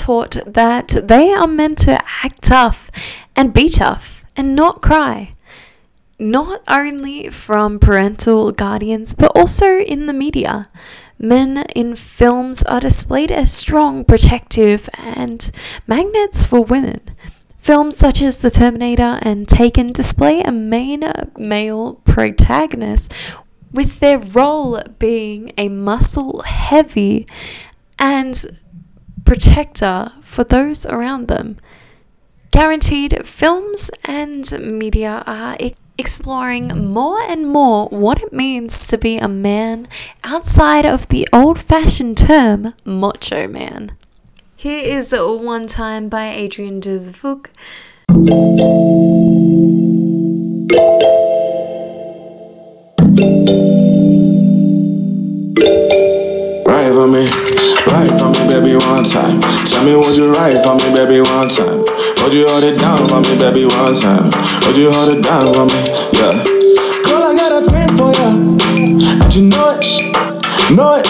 taught 0.00 0.36
that 0.46 0.88
they 1.04 1.32
are 1.32 1.46
meant 1.46 1.78
to 1.78 1.98
act 2.24 2.42
tough 2.42 2.90
and 3.36 3.52
be 3.52 3.68
tough 3.68 4.24
and 4.34 4.56
not 4.56 4.80
cry. 4.80 5.32
Not 6.18 6.62
only 6.68 7.28
from 7.30 7.78
parental 7.78 8.52
guardians, 8.52 9.14
but 9.14 9.32
also 9.34 9.78
in 9.78 10.06
the 10.06 10.12
media. 10.12 10.64
Men 11.18 11.66
in 11.74 11.96
films 11.96 12.62
are 12.62 12.80
displayed 12.80 13.30
as 13.30 13.52
strong, 13.52 14.04
protective, 14.04 14.88
and 14.94 15.50
magnets 15.86 16.46
for 16.46 16.64
women. 16.64 17.00
Films 17.58 17.98
such 17.98 18.22
as 18.22 18.40
The 18.40 18.50
Terminator 18.50 19.18
and 19.20 19.46
Taken 19.46 19.92
display 19.92 20.40
a 20.40 20.50
main 20.50 21.04
male 21.36 21.94
protagonist 22.04 23.12
with 23.70 24.00
their 24.00 24.18
role 24.18 24.80
being 24.98 25.52
a 25.58 25.68
muscle 25.68 26.42
heavy 26.42 27.26
and 27.98 28.58
protector 29.30 30.10
for 30.22 30.42
those 30.42 30.84
around 30.86 31.28
them. 31.28 31.56
Guaranteed, 32.50 33.24
films 33.24 33.88
and 34.02 34.50
media 34.76 35.22
are 35.24 35.56
exploring 35.96 36.66
more 36.92 37.20
and 37.20 37.46
more 37.46 37.86
what 37.90 38.20
it 38.20 38.32
means 38.32 38.88
to 38.88 38.98
be 38.98 39.18
a 39.18 39.28
man 39.28 39.86
outside 40.24 40.84
of 40.84 41.06
the 41.10 41.28
old 41.32 41.60
fashioned 41.60 42.18
term 42.18 42.74
macho 42.84 43.46
man. 43.46 43.92
Here 44.56 44.82
is 44.98 45.14
One 45.16 45.68
Time 45.68 46.08
by 46.08 46.26
Adrian 46.30 46.80
Dezvuk. 46.80 47.50
Write 56.66 56.92
for 56.92 57.06
me, 57.06 57.39
one 58.86 59.04
time. 59.04 59.40
Tell 59.66 59.84
me, 59.84 59.94
would 59.96 60.16
you 60.16 60.32
write 60.32 60.64
for 60.64 60.76
me, 60.76 60.92
baby, 60.94 61.20
one 61.20 61.48
time? 61.48 61.80
Would 62.22 62.32
you 62.32 62.48
hold 62.48 62.64
it 62.64 62.78
down 62.78 63.08
for 63.08 63.20
me, 63.20 63.36
baby, 63.36 63.64
one 63.66 63.94
time? 63.94 64.30
Would 64.66 64.76
you 64.76 64.90
hold 64.90 65.10
it 65.10 65.22
down 65.22 65.54
for 65.54 65.66
me? 65.66 65.80
Yeah. 66.16 66.44
Girl, 67.04 67.22
I 67.22 67.34
got 67.36 67.62
a 67.62 67.66
plan 67.66 67.96
for 67.96 68.12
ya, 68.12 68.30
and 68.30 69.34
you 69.34 69.48
know 69.48 69.76
it, 69.78 69.86
know 70.74 70.94
it. 70.98 71.06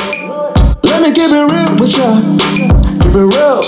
Let 0.84 1.02
me 1.02 1.12
keep 1.12 1.30
it 1.30 1.46
real 1.50 1.72
with 1.78 1.96
ya, 1.96 2.20
keep 3.02 3.14
it 3.14 3.26
real. 3.28 3.62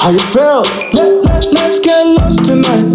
How 0.00 0.10
you 0.10 0.18
feel? 0.18 0.62
Let 0.92 1.24
let 1.24 1.52
let's 1.52 1.80
get 1.80 2.04
lost 2.18 2.44
tonight. 2.44 2.86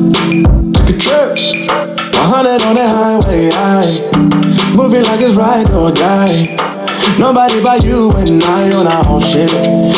Take 0.85 0.95
a 0.95 0.99
trip, 0.99 1.37
100 1.67 2.61
on 2.61 2.75
the 2.75 2.87
highway, 2.87 3.49
I 3.53 4.75
moving 4.75 5.03
like 5.03 5.21
it's 5.21 5.35
ride 5.35 5.69
or 5.71 5.91
die. 5.91 6.74
Nobody 7.19 7.61
but 7.61 7.83
you 7.83 8.11
and 8.11 8.43
I 8.43 8.73
on 8.73 8.87
our 8.87 9.07
own 9.07 9.21
shit. 9.21 9.49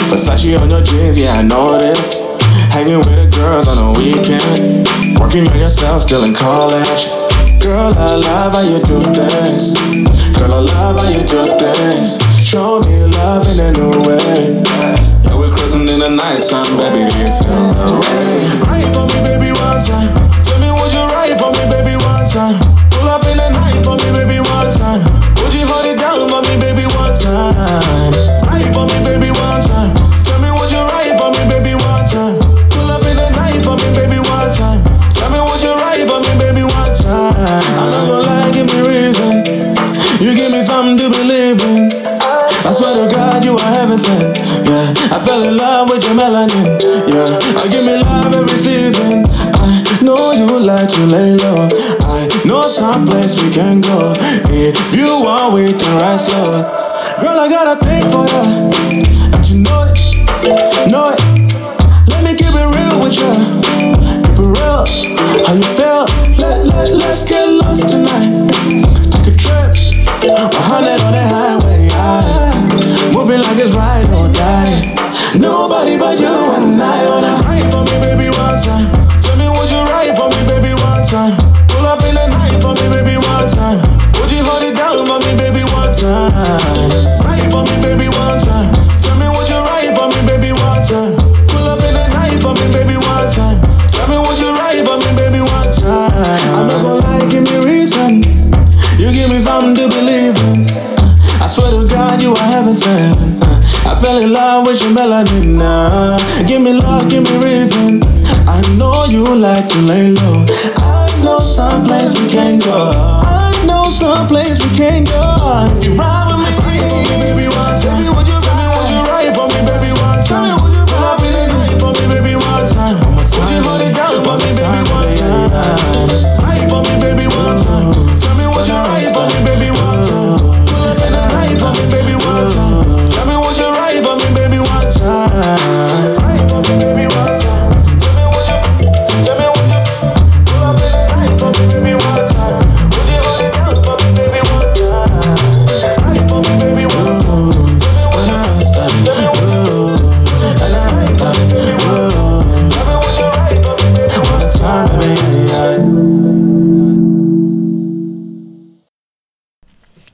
Versace 0.09 0.59
on 0.59 0.69
your 0.69 0.81
jeans, 0.81 1.17
yeah, 1.17 1.39
I 1.39 1.41
know. 1.41 1.79
Hanging 2.71 2.99
with 2.99 3.17
the 3.17 3.27
girls 3.35 3.67
on 3.67 3.77
the 3.77 3.99
weekend. 3.99 4.87
Working 5.19 5.47
on 5.47 5.57
yourself, 5.57 6.03
still 6.03 6.23
in 6.23 6.33
college. 6.33 7.07
Girl, 7.61 7.93
I 7.97 8.15
love 8.15 8.53
how 8.53 8.61
you 8.61 8.79
do 8.85 9.01
things. 9.17 9.73
Girl, 10.37 10.53
I 10.53 10.59
love 10.61 10.97
how 11.01 11.09
you 11.09 11.25
do 11.25 11.41
things. 11.57 12.21
Show 12.45 12.81
me 12.81 13.03
love 13.03 13.47
in 13.49 13.59
a 13.59 13.71
new 13.73 13.97
way. 14.05 14.61
Yeah, 15.25 15.33
we're 15.33 15.49
cruising 15.49 15.89
in 15.89 15.99
the 15.99 16.09
nighttime, 16.13 16.77
baby. 16.77 17.09
Do 17.09 17.17
you 17.17 17.33
feel 17.41 17.73
the 17.73 17.89
way? 17.97 18.45
Write 18.69 18.93
for 18.93 19.09
me, 19.09 19.17
baby, 19.25 19.51
one 19.57 19.81
time. 19.81 20.13
Tell 20.45 20.59
me, 20.61 20.69
would 20.69 20.93
you 20.93 21.03
write 21.09 21.35
for 21.41 21.49
me, 21.49 21.65
baby, 21.65 21.97
one 21.97 22.29
time? 22.29 22.61
Pull 22.93 23.09
up 23.09 23.25
in 23.25 23.37
the 23.41 23.49
night 23.49 23.81
for 23.83 23.97
me, 23.97 24.07
baby, 24.13 24.37
one 24.39 24.69
time. 24.77 25.01
Would 25.41 25.53
you 25.53 25.65
hold 25.65 25.85
it 25.89 25.96
Yeah, 44.05 44.93
I 45.15 45.17
fell 45.25 45.43
in 45.43 45.57
love 45.57 45.89
with 45.89 46.03
your 46.03 46.13
melanin. 46.13 46.77
Yeah, 47.09 47.39
I 47.57 47.67
give 47.71 47.83
me 47.85 47.95
love 47.97 48.33
every 48.33 48.57
season. 48.59 49.25
I 49.27 49.99
know 50.03 50.31
you 50.31 50.59
like 50.59 50.89
to 50.89 51.05
lay 51.05 51.33
low. 51.35 51.67
I 52.05 52.29
know 52.45 52.67
some 52.69 53.05
place 53.07 53.41
we 53.41 53.49
can 53.49 53.81
go. 53.81 54.13
If 54.49 54.77
you 54.95 55.21
want, 55.23 55.53
we 55.53 55.71
can 55.73 55.93
ride 55.97 56.19
slow. 56.19 56.61
Girl, 57.21 57.39
I 57.39 57.47
got 57.49 57.65
a 57.73 57.85
thing 57.85 58.05
for 58.13 58.25
you, 58.29 59.26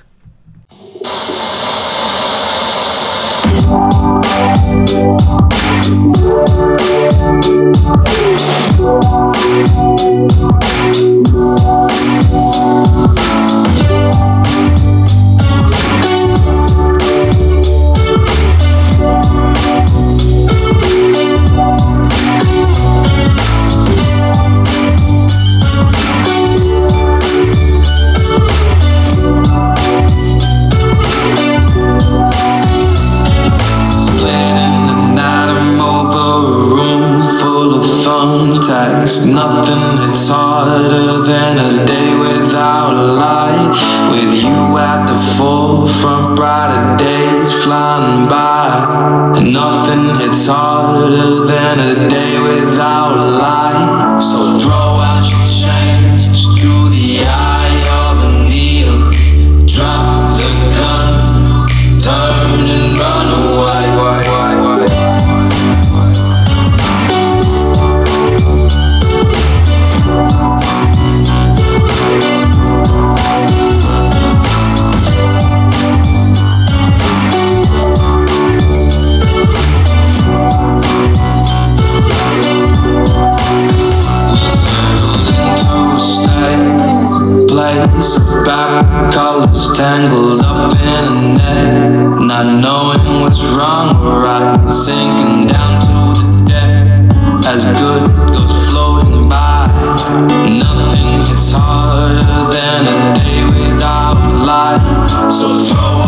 so 105.53 106.01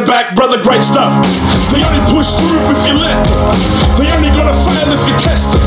the 0.00 0.04
back, 0.04 0.34
brother, 0.34 0.60
great 0.60 0.82
stuff. 0.82 1.12
They 1.72 1.80
only 1.80 2.04
push 2.12 2.36
through 2.36 2.60
if 2.68 2.80
you 2.84 3.00
let 3.00 3.16
them. 3.16 3.40
They 3.96 4.12
only 4.12 4.28
gonna 4.28 4.52
fail 4.52 4.92
if 4.92 5.00
you 5.08 5.16
test 5.16 5.52
them. 5.52 5.64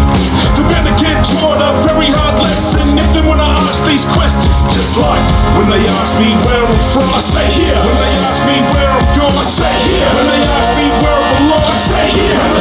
They 0.54 0.62
better 0.70 0.94
get 1.02 1.26
taught 1.42 1.58
a 1.58 1.74
very 1.82 2.14
hard 2.14 2.38
lesson 2.38 3.00
if 3.00 3.10
they 3.14 3.26
wanna 3.26 3.50
ask 3.66 3.82
these 3.90 4.06
questions. 4.14 4.54
Just 4.70 5.02
like 5.02 5.24
when 5.58 5.70
they 5.70 5.82
ask 5.98 6.14
me 6.22 6.38
where 6.46 6.62
I'm 6.62 6.78
from, 6.94 7.10
I 7.10 7.20
say 7.20 7.48
here. 7.58 7.74
When 7.74 7.98
they 7.98 8.14
ask 8.30 8.42
me 8.46 8.62
where 8.70 8.92
I'm 8.94 9.08
going, 9.18 9.34
I 9.34 9.46
say 9.50 9.74
here. 9.90 10.10
When 10.14 10.28
they 10.30 10.42
ask 10.46 10.70
me 10.78 10.86
where 11.02 11.18
I 11.18 11.30
belong, 11.40 11.66
I 11.66 11.76
say 11.90 12.06
here. 12.14 12.59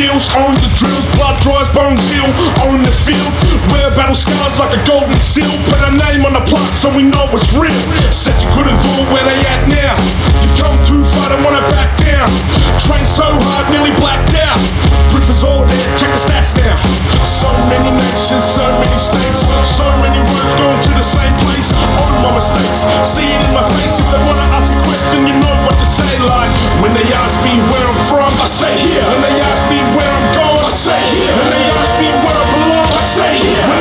Skills, 0.00 0.32
own 0.40 0.56
the 0.64 0.70
drills, 0.80 1.04
blood 1.20 1.36
dries, 1.44 1.68
bones 1.76 2.00
heal, 2.08 2.24
on 2.64 2.80
the 2.80 2.94
field. 3.04 3.28
Wear 3.68 3.92
battle 3.92 4.16
scars 4.16 4.56
like 4.56 4.72
a 4.72 4.80
golden 4.88 5.20
seal. 5.20 5.52
Put 5.68 5.76
a 5.84 5.92
name 5.92 6.24
on 6.24 6.32
the 6.32 6.40
plot 6.48 6.64
so 6.72 6.88
we 6.88 7.04
know 7.04 7.28
it's 7.36 7.52
real. 7.52 7.76
Said 8.08 8.32
you 8.40 8.48
couldn't 8.56 8.80
do 8.80 8.88
it 8.96 9.06
where 9.12 9.24
they 9.28 9.36
at 9.44 9.62
now. 9.68 9.92
You've 10.40 10.56
come 10.56 10.76
too 10.88 11.04
far, 11.04 11.28
don't 11.28 11.44
wanna 11.44 11.60
back 11.68 11.92
down. 12.00 12.32
Train 12.80 13.04
so 13.04 13.28
hard, 13.28 13.68
nearly 13.68 13.92
blacked 14.00 14.32
out. 14.40 14.56
Is 15.30 15.44
all 15.44 15.62
there, 15.62 15.90
check 15.94 16.10
the 16.10 16.18
stats 16.18 16.58
now. 16.58 16.74
So 17.22 17.46
many 17.70 17.94
nations, 17.94 18.42
so 18.50 18.66
many 18.82 18.98
states, 18.98 19.46
so 19.62 19.86
many 20.02 20.18
words 20.18 20.52
going 20.58 20.80
to 20.82 20.90
the 20.98 21.06
same 21.06 21.30
place. 21.46 21.70
Own 22.02 22.18
my 22.18 22.34
mistakes, 22.34 22.82
see 23.06 23.30
it 23.30 23.38
in 23.38 23.54
my 23.54 23.62
face. 23.78 23.94
If 23.94 24.10
they 24.10 24.18
wanna 24.26 24.50
ask 24.58 24.74
a 24.74 24.80
question, 24.82 25.30
you 25.30 25.38
know 25.38 25.54
what 25.62 25.78
to 25.78 25.86
say. 25.86 26.18
Like 26.18 26.50
when 26.82 26.98
they 26.98 27.06
ask 27.14 27.38
me 27.46 27.62
where 27.70 27.86
I'm 27.86 28.00
from, 28.10 28.32
I 28.42 28.46
say 28.50 28.74
here. 28.74 29.06
When 29.06 29.22
they 29.22 29.38
ask 29.38 29.62
me 29.70 29.78
where 29.94 30.10
I'm 30.10 30.26
going, 30.34 30.66
I 30.66 30.70
say 30.74 30.98
here. 31.14 31.30
When 31.38 31.48
they 31.54 31.64
ask 31.78 31.92
me 32.02 32.08
where 32.10 32.34
I 32.34 32.44
belong, 32.50 32.90
I 32.90 33.00
say 33.06 33.30
here. 33.38 33.79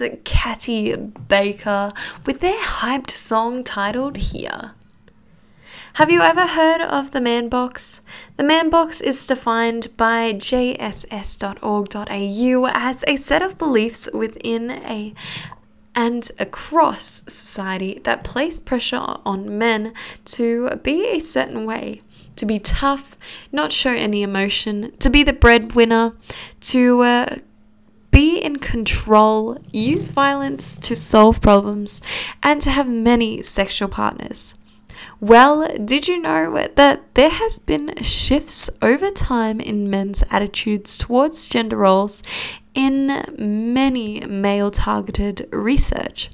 And 0.00 0.24
Catty 0.24 0.94
Baker 0.96 1.92
with 2.24 2.40
their 2.40 2.60
hyped 2.62 3.10
song 3.10 3.64
titled 3.64 4.16
Here. 4.16 4.72
Have 5.94 6.10
you 6.10 6.20
ever 6.20 6.46
heard 6.46 6.82
of 6.82 7.12
the 7.12 7.20
man 7.22 7.48
box? 7.48 8.02
The 8.36 8.42
man 8.42 8.68
box 8.68 9.00
is 9.00 9.26
defined 9.26 9.96
by 9.96 10.34
jss.org.au 10.34 11.46
as 12.74 13.04
a 13.06 13.16
set 13.16 13.40
of 13.40 13.56
beliefs 13.56 14.08
within 14.12 14.70
a 14.70 15.14
and 15.94 16.30
across 16.38 17.22
society 17.26 17.98
that 18.04 18.22
place 18.22 18.60
pressure 18.60 19.16
on 19.24 19.56
men 19.56 19.94
to 20.26 20.68
be 20.82 21.06
a 21.06 21.18
certain 21.18 21.64
way, 21.64 22.02
to 22.36 22.44
be 22.44 22.58
tough, 22.58 23.16
not 23.50 23.72
show 23.72 23.92
any 23.92 24.22
emotion, 24.22 24.92
to 24.98 25.08
be 25.08 25.22
the 25.22 25.32
breadwinner, 25.32 26.14
to 26.60 27.00
uh, 27.00 27.36
be 28.16 28.38
in 28.38 28.56
control, 28.56 29.58
use 29.72 30.08
violence 30.08 30.74
to 30.76 30.96
solve 30.96 31.42
problems, 31.42 32.00
and 32.42 32.62
to 32.62 32.70
have 32.70 32.88
many 32.88 33.42
sexual 33.42 33.88
partners. 33.88 34.54
Well, 35.20 35.68
did 35.84 36.08
you 36.08 36.18
know 36.22 36.66
that 36.76 37.02
there 37.12 37.28
has 37.28 37.58
been 37.58 37.94
shifts 38.02 38.70
over 38.80 39.10
time 39.10 39.60
in 39.60 39.90
men's 39.90 40.24
attitudes 40.30 40.96
towards 40.96 41.46
gender 41.46 41.76
roles 41.76 42.22
in 42.72 43.22
many 43.36 44.20
male 44.20 44.70
targeted 44.70 45.46
research? 45.52 46.30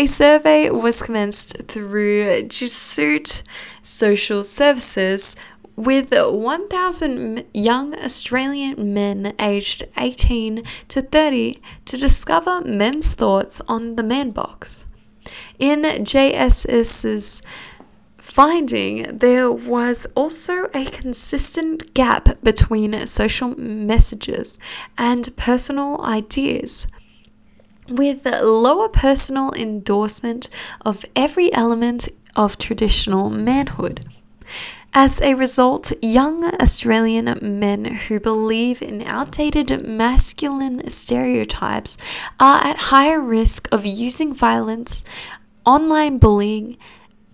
A 0.00 0.06
survey 0.06 0.70
was 0.70 1.02
commenced 1.02 1.68
through 1.68 2.48
Jesuit 2.48 3.44
Social 3.80 4.42
Services 4.42 5.36
with 5.76 6.12
1,000 6.12 7.44
young 7.54 7.94
Australian 7.98 8.92
men 8.92 9.34
aged 9.38 9.84
18 9.96 10.62
to 10.88 11.02
30 11.02 11.60
to 11.86 11.96
discover 11.96 12.60
men's 12.62 13.14
thoughts 13.14 13.60
on 13.68 13.96
the 13.96 14.02
man 14.02 14.30
box. 14.30 14.86
In 15.58 15.82
JSS's 15.82 17.42
finding, 18.18 19.18
there 19.18 19.50
was 19.50 20.06
also 20.14 20.68
a 20.74 20.84
consistent 20.86 21.94
gap 21.94 22.42
between 22.42 23.06
social 23.06 23.56
messages 23.58 24.58
and 24.96 25.36
personal 25.36 26.00
ideas 26.02 26.86
with 27.88 28.24
lower 28.24 28.88
personal 28.88 29.52
endorsement 29.54 30.48
of 30.82 31.04
every 31.16 31.52
element 31.52 32.08
of 32.36 32.58
traditional 32.58 33.28
manhood. 33.28 34.04
As 34.94 35.22
a 35.22 35.32
result, 35.32 35.90
young 36.02 36.44
Australian 36.60 37.38
men 37.40 37.86
who 37.86 38.20
believe 38.20 38.82
in 38.82 39.00
outdated 39.00 39.88
masculine 39.88 40.90
stereotypes 40.90 41.96
are 42.38 42.62
at 42.62 42.92
higher 42.92 43.18
risk 43.18 43.68
of 43.72 43.86
using 43.86 44.34
violence, 44.34 45.02
online 45.64 46.18
bullying, 46.18 46.76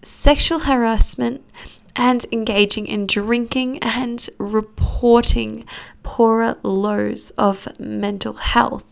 sexual 0.02 0.60
harassment, 0.60 1.42
and 1.96 2.24
engaging 2.30 2.86
in 2.86 3.08
drinking 3.08 3.78
and 3.80 4.28
reporting 4.38 5.64
poorer 6.04 6.56
lows 6.62 7.30
of 7.30 7.66
mental 7.80 8.34
health. 8.34 8.87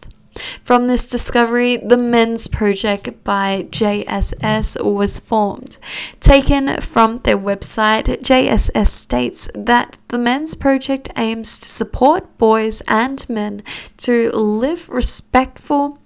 From 0.62 0.86
this 0.86 1.06
discovery, 1.06 1.76
the 1.76 1.96
Men's 1.96 2.48
Project 2.48 3.22
by 3.24 3.66
JSS 3.70 4.82
was 4.84 5.18
formed. 5.18 5.78
Taken 6.20 6.80
from 6.80 7.18
their 7.18 7.38
website, 7.38 8.22
JSS 8.22 8.88
states 8.88 9.48
that 9.54 9.98
the 10.08 10.18
Men's 10.18 10.54
Project 10.54 11.08
aims 11.16 11.58
to 11.58 11.68
support 11.68 12.38
boys 12.38 12.82
and 12.88 13.28
men 13.28 13.62
to 13.98 14.30
live 14.32 14.88
respectful, 14.88 15.98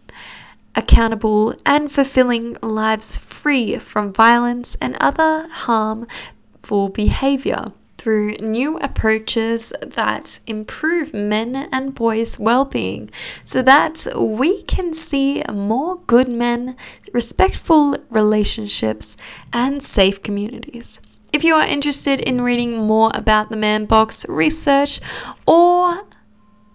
accountable, 0.75 1.55
and 1.67 1.91
fulfilling 1.91 2.57
lives 2.63 3.17
free 3.17 3.77
from 3.79 4.13
violence 4.13 4.77
and 4.81 4.97
other 5.01 5.49
harmful 5.49 6.89
behavior 6.89 7.73
through 8.01 8.33
new 8.39 8.79
approaches 8.79 9.75
that 9.83 10.41
improve 10.47 11.13
men 11.13 11.69
and 11.71 11.95
boys' 11.95 12.39
well 12.39 12.65
being 12.65 13.11
so 13.45 13.61
that 13.61 14.07
we 14.17 14.63
can 14.63 14.95
see 14.95 15.43
more 15.53 15.97
good 16.07 16.33
men, 16.33 16.77
respectful 17.13 17.99
relationships, 18.09 19.19
and 19.53 19.83
safe 19.83 20.23
communities. 20.23 21.03
If 21.31 21.45
you 21.45 21.55
are 21.55 21.67
interested 21.67 22.21
in 22.21 22.41
reading 22.41 22.87
more 22.87 23.11
about 23.13 23.51
the 23.51 23.57
Man 23.57 23.85
Box 23.85 24.25
research 24.31 24.99
or 25.47 26.07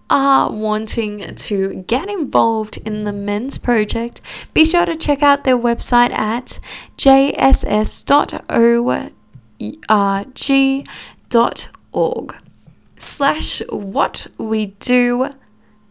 are 0.07 0.51
wanting 0.51 1.33
to 1.33 1.83
get 1.87 2.07
involved 2.07 2.77
in 2.85 3.03
the 3.03 3.11
men's 3.11 3.57
project, 3.57 4.21
be 4.53 4.63
sure 4.63 4.85
to 4.85 4.95
check 4.95 5.23
out 5.23 5.43
their 5.43 5.57
website 5.57 6.11
at 6.11 6.59
jss.org 6.99 9.13
slash 12.97 13.61
what 13.69 14.27
we 14.37 14.67
do 14.67 15.33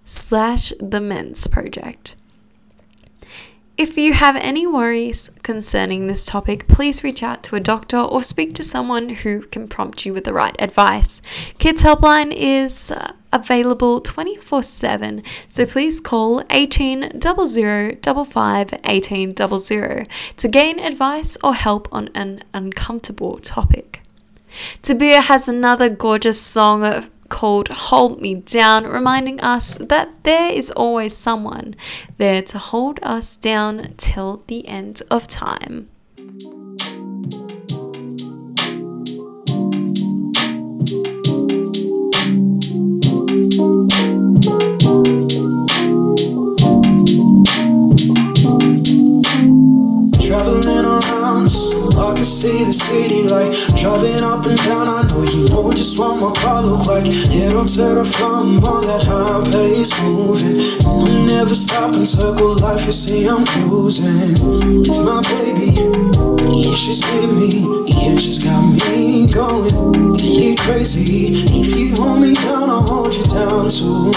slash 0.06 0.72
the 0.80 1.00
men's 1.00 1.46
project. 1.46 2.16
If 3.76 3.98
you 3.98 4.14
have 4.14 4.36
any 4.36 4.66
worries 4.66 5.30
concerning 5.42 6.06
this 6.06 6.24
topic, 6.24 6.66
please 6.68 7.04
reach 7.04 7.22
out 7.22 7.42
to 7.42 7.56
a 7.56 7.60
doctor 7.60 7.98
or 7.98 8.22
speak 8.22 8.54
to 8.54 8.62
someone 8.62 9.08
who 9.10 9.42
can 9.42 9.68
prompt 9.68 10.06
you 10.06 10.14
with 10.14 10.24
the 10.24 10.32
right 10.32 10.56
advice. 10.58 11.20
Kids 11.58 11.82
Helpline 11.82 12.32
is 12.32 12.90
uh, 12.90 13.12
available 13.30 14.00
24 14.00 14.62
7, 14.62 15.22
so 15.48 15.66
please 15.66 16.00
call 16.00 16.42
18 16.48 17.20
00 17.20 17.96
55 18.02 18.74
18 18.84 19.34
00 19.36 20.06
to 20.36 20.48
gain 20.48 20.78
advice 20.78 21.36
or 21.44 21.54
help 21.54 21.88
on 21.92 22.08
an 22.14 22.44
uncomfortable 22.54 23.38
topic. 23.40 24.03
Tabia 24.82 25.22
has 25.22 25.48
another 25.48 25.88
gorgeous 25.88 26.40
song 26.40 27.08
called 27.28 27.68
Hold 27.68 28.20
Me 28.20 28.34
Down, 28.34 28.86
reminding 28.86 29.40
us 29.40 29.76
that 29.78 30.22
there 30.22 30.50
is 30.50 30.70
always 30.70 31.16
someone 31.16 31.74
there 32.16 32.42
to 32.42 32.58
hold 32.58 33.00
us 33.02 33.36
down 33.36 33.94
till 33.96 34.42
the 34.46 34.66
end 34.68 35.02
of 35.10 35.26
time. 35.26 35.88
To 57.74 57.80
the 57.80 58.04
from 58.04 58.62
all 58.62 58.82
that 58.82 59.02
high 59.02 59.42
pace 59.50 59.90
moving. 60.00 60.62
I'm 60.86 61.26
never 61.26 61.56
stopping, 61.56 62.04
circle 62.04 62.54
life. 62.60 62.86
You 62.86 62.92
see, 62.92 63.26
I'm 63.26 63.44
cruising 63.44 64.38
with 64.78 65.02
my 65.02 65.18
baby. 65.26 65.74
Yeah, 66.54 66.74
she's 66.76 67.02
with 67.02 67.34
me. 67.34 67.66
Yeah, 67.90 68.16
she's 68.16 68.38
got 68.38 68.62
me 68.62 69.26
going 69.26 70.14
really 70.14 70.54
crazy. 70.54 71.34
If 71.50 71.76
you 71.76 71.96
hold 71.96 72.20
me 72.20 72.34
down, 72.34 72.70
I'll 72.70 72.82
hold 72.82 73.12
you 73.12 73.24
down 73.24 73.68
too. 73.68 74.14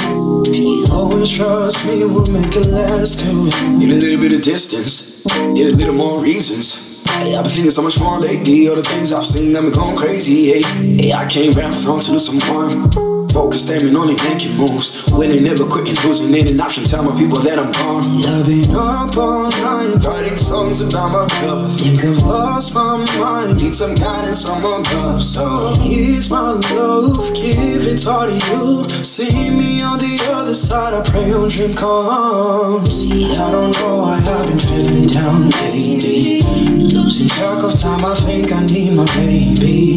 You 0.53 0.85
always 0.91 1.31
trust 1.31 1.83
me, 1.87 2.05
we'll 2.05 2.29
make 2.29 2.55
it 2.55 2.67
last 2.67 3.21
too. 3.25 3.49
Need 3.79 3.89
a 3.89 3.95
little 3.95 4.21
bit 4.21 4.33
of 4.33 4.43
distance, 4.43 5.25
need 5.49 5.65
a 5.65 5.75
little 5.75 5.95
more 5.95 6.21
reasons. 6.21 7.01
Hey, 7.09 7.35
I've 7.35 7.43
been 7.43 7.53
thinking 7.53 7.71
so 7.71 7.81
much 7.81 7.99
more 7.99 8.19
lately. 8.19 8.69
All 8.69 8.75
the 8.75 8.83
things 8.83 9.11
I've 9.11 9.25
seen 9.25 9.53
got 9.53 9.63
me 9.63 9.71
going 9.71 9.97
crazy. 9.97 10.53
Hey, 10.53 10.61
hey 10.61 11.11
I 11.11 11.27
came 11.27 11.53
back 11.53 11.73
from 11.73 11.99
to 12.01 12.11
do 12.11 12.19
some 12.19 12.37
more. 12.45 13.06
Focus, 13.37 13.69
aiming, 13.69 13.95
only 13.95 14.15
making 14.15 14.57
moves. 14.57 15.05
Winning, 15.11 15.43
never 15.43 15.63
quitting, 15.67 15.93
losing 16.03 16.33
ain't 16.33 16.49
an 16.49 16.59
option. 16.59 16.83
Tell 16.83 17.03
my 17.03 17.15
people 17.19 17.37
that 17.41 17.59
I'm 17.59 17.71
gone. 17.71 18.25
I've 18.25 18.47
been 18.47 18.75
up 18.75 19.15
all 19.15 19.47
night, 19.51 20.03
writing 20.03 20.39
songs 20.39 20.81
about 20.81 21.11
my 21.11 21.45
love. 21.45 21.71
I 21.71 21.77
think 21.77 22.03
I've 22.03 22.17
lost 22.25 22.73
my 22.73 22.97
mind. 23.15 23.61
Need 23.61 23.75
some 23.75 23.93
guidance 23.93 24.43
from 24.43 24.65
above. 24.65 25.21
So 25.21 25.71
here's 25.81 26.31
my 26.31 26.49
love, 26.73 27.15
give 27.35 27.85
it 27.85 28.07
all 28.07 28.25
to 28.25 28.33
you. 28.33 28.89
See 29.03 29.51
me 29.51 29.83
on 29.83 29.99
the 29.99 30.19
other 30.31 30.55
side. 30.55 30.95
I 30.95 31.07
pray 31.07 31.27
your 31.27 31.47
dream 31.47 31.75
comes. 31.75 33.05
I 33.05 33.51
don't 33.51 33.71
know 33.77 33.97
why 33.97 34.15
I've 34.17 34.47
been 34.47 34.57
feeling 34.57 35.05
down 35.05 35.51
lately. 35.51 36.96
Losing 37.07 37.29
track 37.29 37.63
of 37.63 37.73
time, 37.79 38.03
I 38.03 38.13
think 38.13 38.51
I 38.51 38.65
need 38.65 38.91
my 38.91 39.05
baby. 39.15 39.95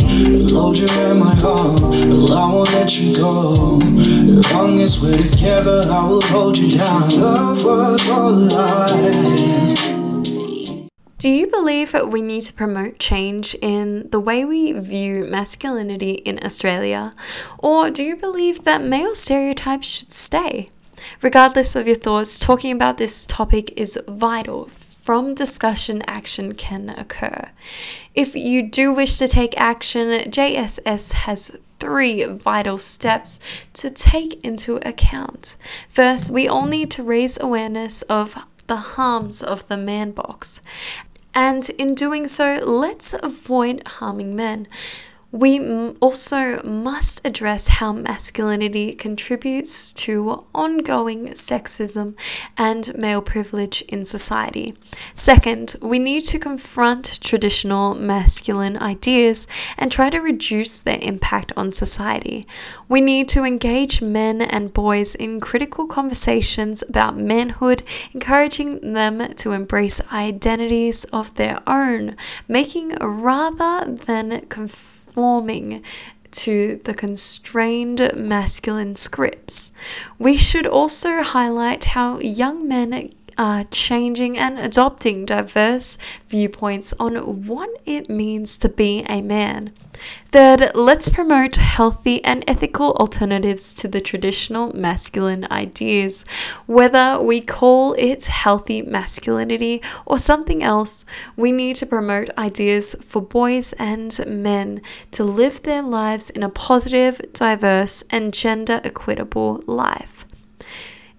Hold 0.55 0.79
you 0.79 0.87
in 0.87 1.19
my 1.19 1.37
arm, 1.45 1.77
I 2.31 2.53
won't 2.53 2.71
let 2.71 3.01
you 3.01 3.13
go. 3.13 3.81
As 4.39 4.53
long 4.53 4.79
as 4.79 5.03
we're 5.03 5.17
together, 5.21 5.83
I 5.91 6.07
will 6.07 6.23
hold 6.23 6.57
you 6.57 6.79
down. 6.79 7.09
Love 7.21 7.65
was 7.65 8.09
all 8.09 8.49
I. 8.53 9.89
Do 11.19 11.29
you 11.29 11.49
believe 11.49 11.91
that 11.91 12.11
we 12.11 12.23
need 12.23 12.45
to 12.45 12.53
promote 12.53 13.01
change 13.01 13.57
in 13.57 14.09
the 14.11 14.21
way 14.21 14.45
we 14.45 14.71
view 14.71 15.25
masculinity 15.25 16.13
in 16.13 16.39
Australia? 16.45 17.13
Or 17.59 17.91
do 17.91 18.05
you 18.05 18.15
believe 18.15 18.63
that 18.63 18.85
male 18.85 19.17
stereotypes 19.17 19.89
should 19.89 20.13
stay? 20.13 20.71
Regardless 21.23 21.75
of 21.75 21.89
your 21.89 21.97
thoughts, 21.97 22.39
talking 22.39 22.71
about 22.71 22.99
this 22.99 23.27
topic 23.27 23.73
is 23.77 23.99
vital. 24.07 24.71
From 25.11 25.35
discussion, 25.35 26.03
action 26.07 26.55
can 26.55 26.89
occur. 26.89 27.51
If 28.15 28.37
you 28.37 28.63
do 28.63 28.93
wish 28.93 29.19
to 29.19 29.27
take 29.27 29.61
action, 29.61 30.31
JSS 30.31 31.13
has 31.25 31.59
three 31.81 32.23
vital 32.23 32.79
steps 32.79 33.41
to 33.73 33.91
take 33.91 34.41
into 34.45 34.77
account. 34.89 35.57
First, 35.89 36.31
we 36.31 36.47
all 36.47 36.67
need 36.67 36.93
to 36.93 37.03
raise 37.03 37.41
awareness 37.41 38.03
of 38.03 38.39
the 38.69 38.77
harms 38.77 39.43
of 39.43 39.67
the 39.67 39.77
man 39.77 40.13
box. 40.13 40.61
And 41.35 41.69
in 41.71 41.97
doing 41.97 42.29
so, 42.29 42.61
let's 42.65 43.13
avoid 43.21 43.83
harming 43.99 44.37
men. 44.37 44.69
We 45.33 45.61
also 46.01 46.61
must 46.64 47.20
address 47.24 47.68
how 47.68 47.93
masculinity 47.93 48.95
contributes 48.95 49.93
to 49.93 50.45
ongoing 50.53 51.28
sexism 51.28 52.16
and 52.59 52.93
male 52.99 53.22
privilege 53.22 53.83
in 53.83 54.05
society. 54.05 54.74
Second, 55.14 55.76
we 55.81 56.01
need 56.01 56.24
to 56.26 56.41
confront 56.41 57.20
traditional 57.20 57.95
masculine 57.95 58.76
ideas 58.76 59.47
and 59.78 59.93
try 59.93 60.11
to 60.11 60.18
reduce 60.18 60.81
their 60.81 60.99
impact 61.01 61.53
on 61.57 61.70
society. 61.70 62.45
We 62.89 63.01
need 63.01 63.28
to 63.28 63.45
engage 63.45 64.03
men 64.03 64.43
and 64.43 64.74
boys 64.74 65.14
in 65.14 65.39
critical 65.39 65.87
conversations 65.87 66.83
about 66.89 67.16
manhood, 67.16 67.85
encouraging 68.12 68.95
them 68.95 69.33
to 69.35 69.53
embrace 69.53 70.01
identities 70.12 71.05
of 71.12 71.35
their 71.35 71.61
own, 71.68 72.16
making 72.49 72.97
rather 72.97 73.93
than 73.93 74.47
conforming 74.49 74.99
conforming 75.11 75.83
to 76.31 76.81
the 76.85 76.95
constrained 76.95 78.13
masculine 78.15 78.95
scripts. 78.95 79.73
We 80.19 80.37
should 80.37 80.67
also 80.67 81.23
highlight 81.23 81.85
how 81.87 82.21
young 82.21 82.69
men 82.69 83.13
are 83.41 83.64
changing 83.64 84.36
and 84.36 84.59
adopting 84.59 85.24
diverse 85.24 85.97
viewpoints 86.28 86.93
on 87.01 87.14
what 87.47 87.70
it 87.86 88.11
means 88.11 88.59
to 88.59 88.68
be 88.68 89.03
a 89.09 89.22
man. 89.22 89.72
Third, 90.26 90.72
let's 90.74 91.09
promote 91.09 91.57
healthy 91.57 92.22
and 92.22 92.45
ethical 92.47 92.93
alternatives 92.93 93.74
to 93.76 93.88
the 93.88 94.01
traditional 94.03 94.76
masculine 94.76 95.47
ideas. 95.51 96.26
Whether 96.66 97.18
we 97.18 97.41
call 97.41 97.95
it 97.95 98.26
healthy 98.26 98.82
masculinity 98.82 99.80
or 100.05 100.18
something 100.18 100.62
else, 100.62 101.07
we 101.34 101.51
need 101.51 101.76
to 101.76 101.86
promote 101.86 102.28
ideas 102.36 102.95
for 103.03 103.22
boys 103.22 103.72
and 103.74 104.18
men 104.26 104.82
to 105.12 105.24
live 105.24 105.62
their 105.62 105.82
lives 105.82 106.28
in 106.28 106.43
a 106.43 106.51
positive, 106.51 107.22
diverse, 107.32 108.05
and 108.11 108.34
gender 108.34 108.82
equitable 108.84 109.62
life. 109.66 110.26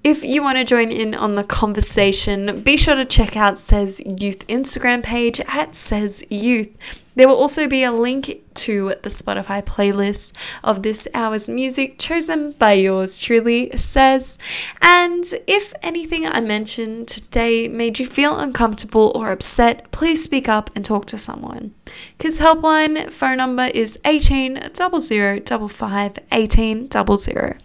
If 0.03 0.23
you 0.23 0.41
want 0.41 0.57
to 0.57 0.63
join 0.63 0.91
in 0.91 1.13
on 1.13 1.35
the 1.35 1.43
conversation, 1.43 2.61
be 2.61 2.75
sure 2.75 2.95
to 2.95 3.05
check 3.05 3.37
out 3.37 3.59
Sez 3.59 4.01
Youth 4.03 4.47
Instagram 4.47 5.03
page 5.03 5.39
at 5.41 5.75
Sez 5.75 6.23
Youth. 6.27 6.75
There 7.13 7.27
will 7.27 7.35
also 7.35 7.67
be 7.67 7.83
a 7.83 7.91
link 7.91 8.41
to 8.55 8.95
the 9.03 9.09
Spotify 9.09 9.63
playlist 9.63 10.33
of 10.63 10.81
this 10.81 11.07
hour's 11.13 11.47
music 11.47 11.99
chosen 11.99 12.53
by 12.53 12.73
yours 12.73 13.19
truly, 13.19 13.69
Says. 13.77 14.39
And 14.81 15.23
if 15.45 15.71
anything 15.83 16.25
I 16.25 16.39
mentioned 16.41 17.07
today 17.07 17.67
made 17.67 17.99
you 17.99 18.07
feel 18.07 18.39
uncomfortable 18.39 19.11
or 19.13 19.31
upset, 19.31 19.91
please 19.91 20.23
speak 20.23 20.49
up 20.49 20.71
and 20.75 20.83
talk 20.83 21.05
to 21.07 21.17
someone. 21.19 21.75
Kids 22.17 22.39
Helpline 22.39 23.11
phone 23.11 23.37
number 23.37 23.65
is 23.65 23.99
18 24.03 24.73
00 24.73 25.41
55 25.45 26.17
18 26.31 26.89
00. 26.89 27.57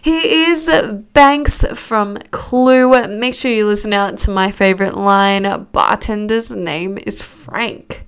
He 0.00 0.44
is 0.44 0.70
Banks 1.12 1.64
from 1.74 2.18
Clue. 2.30 3.06
Make 3.08 3.34
sure 3.34 3.50
you 3.50 3.66
listen 3.66 3.92
out 3.92 4.18
to 4.18 4.30
my 4.30 4.50
favorite 4.50 4.96
line. 4.96 5.44
Bartender's 5.72 6.50
name 6.50 6.98
is 7.06 7.22
Frank. 7.22 8.04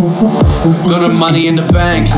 Got 0.00 1.02
no 1.02 1.12
money 1.12 1.46
in 1.46 1.56
the 1.56 1.68
bank, 1.76 2.08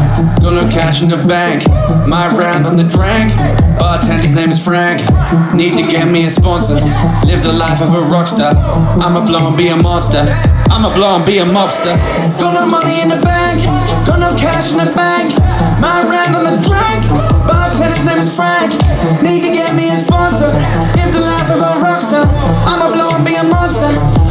got 0.41 0.55
no 0.55 0.71
cash 0.71 1.03
in 1.03 1.09
the 1.09 1.17
bank. 1.17 1.67
My 2.07 2.29
round 2.29 2.65
on 2.65 2.77
the 2.77 2.87
drink, 2.87 3.35
bartender's 3.75 4.31
name 4.33 4.51
is 4.51 4.63
Frank. 4.63 5.03
Need 5.53 5.73
to 5.75 5.83
get 5.83 6.07
me 6.07 6.25
a 6.27 6.31
sponsor. 6.31 6.79
Live 7.27 7.43
the 7.43 7.53
life 7.53 7.83
of 7.83 7.91
a 7.91 8.03
rockstar. 8.07 8.55
I'ma 9.03 9.27
blow 9.27 9.49
and 9.49 9.57
be 9.57 9.67
a 9.67 9.77
monster. 9.77 10.23
I'ma 10.71 10.95
blow 10.95 11.17
and 11.17 11.27
be 11.27 11.39
a 11.39 11.45
mobster. 11.45 11.99
Got 12.39 12.55
no 12.55 12.71
money 12.71 13.01
in 13.01 13.09
the 13.09 13.19
bank, 13.19 13.65
got 14.07 14.21
no 14.21 14.31
cash 14.39 14.71
in 14.71 14.79
the 14.79 14.93
bank. 14.95 15.35
My 15.83 16.07
round 16.07 16.37
on 16.39 16.45
the 16.47 16.63
drink, 16.63 17.03
bartender's 17.51 18.05
name 18.07 18.23
is 18.23 18.31
Frank. 18.31 18.79
Need 19.27 19.43
to 19.43 19.51
get 19.51 19.75
me 19.75 19.91
a 19.91 19.97
sponsor. 19.97 20.55
Live 20.95 21.13
the 21.13 21.19
life 21.19 21.51
of 21.51 21.59
a 21.59 21.83
rockstar. 21.83 22.31
I'ma 22.63 22.95
blow 22.95 23.11
and 23.11 23.27
be 23.27 23.35
a 23.35 23.43
monster. 23.43 24.22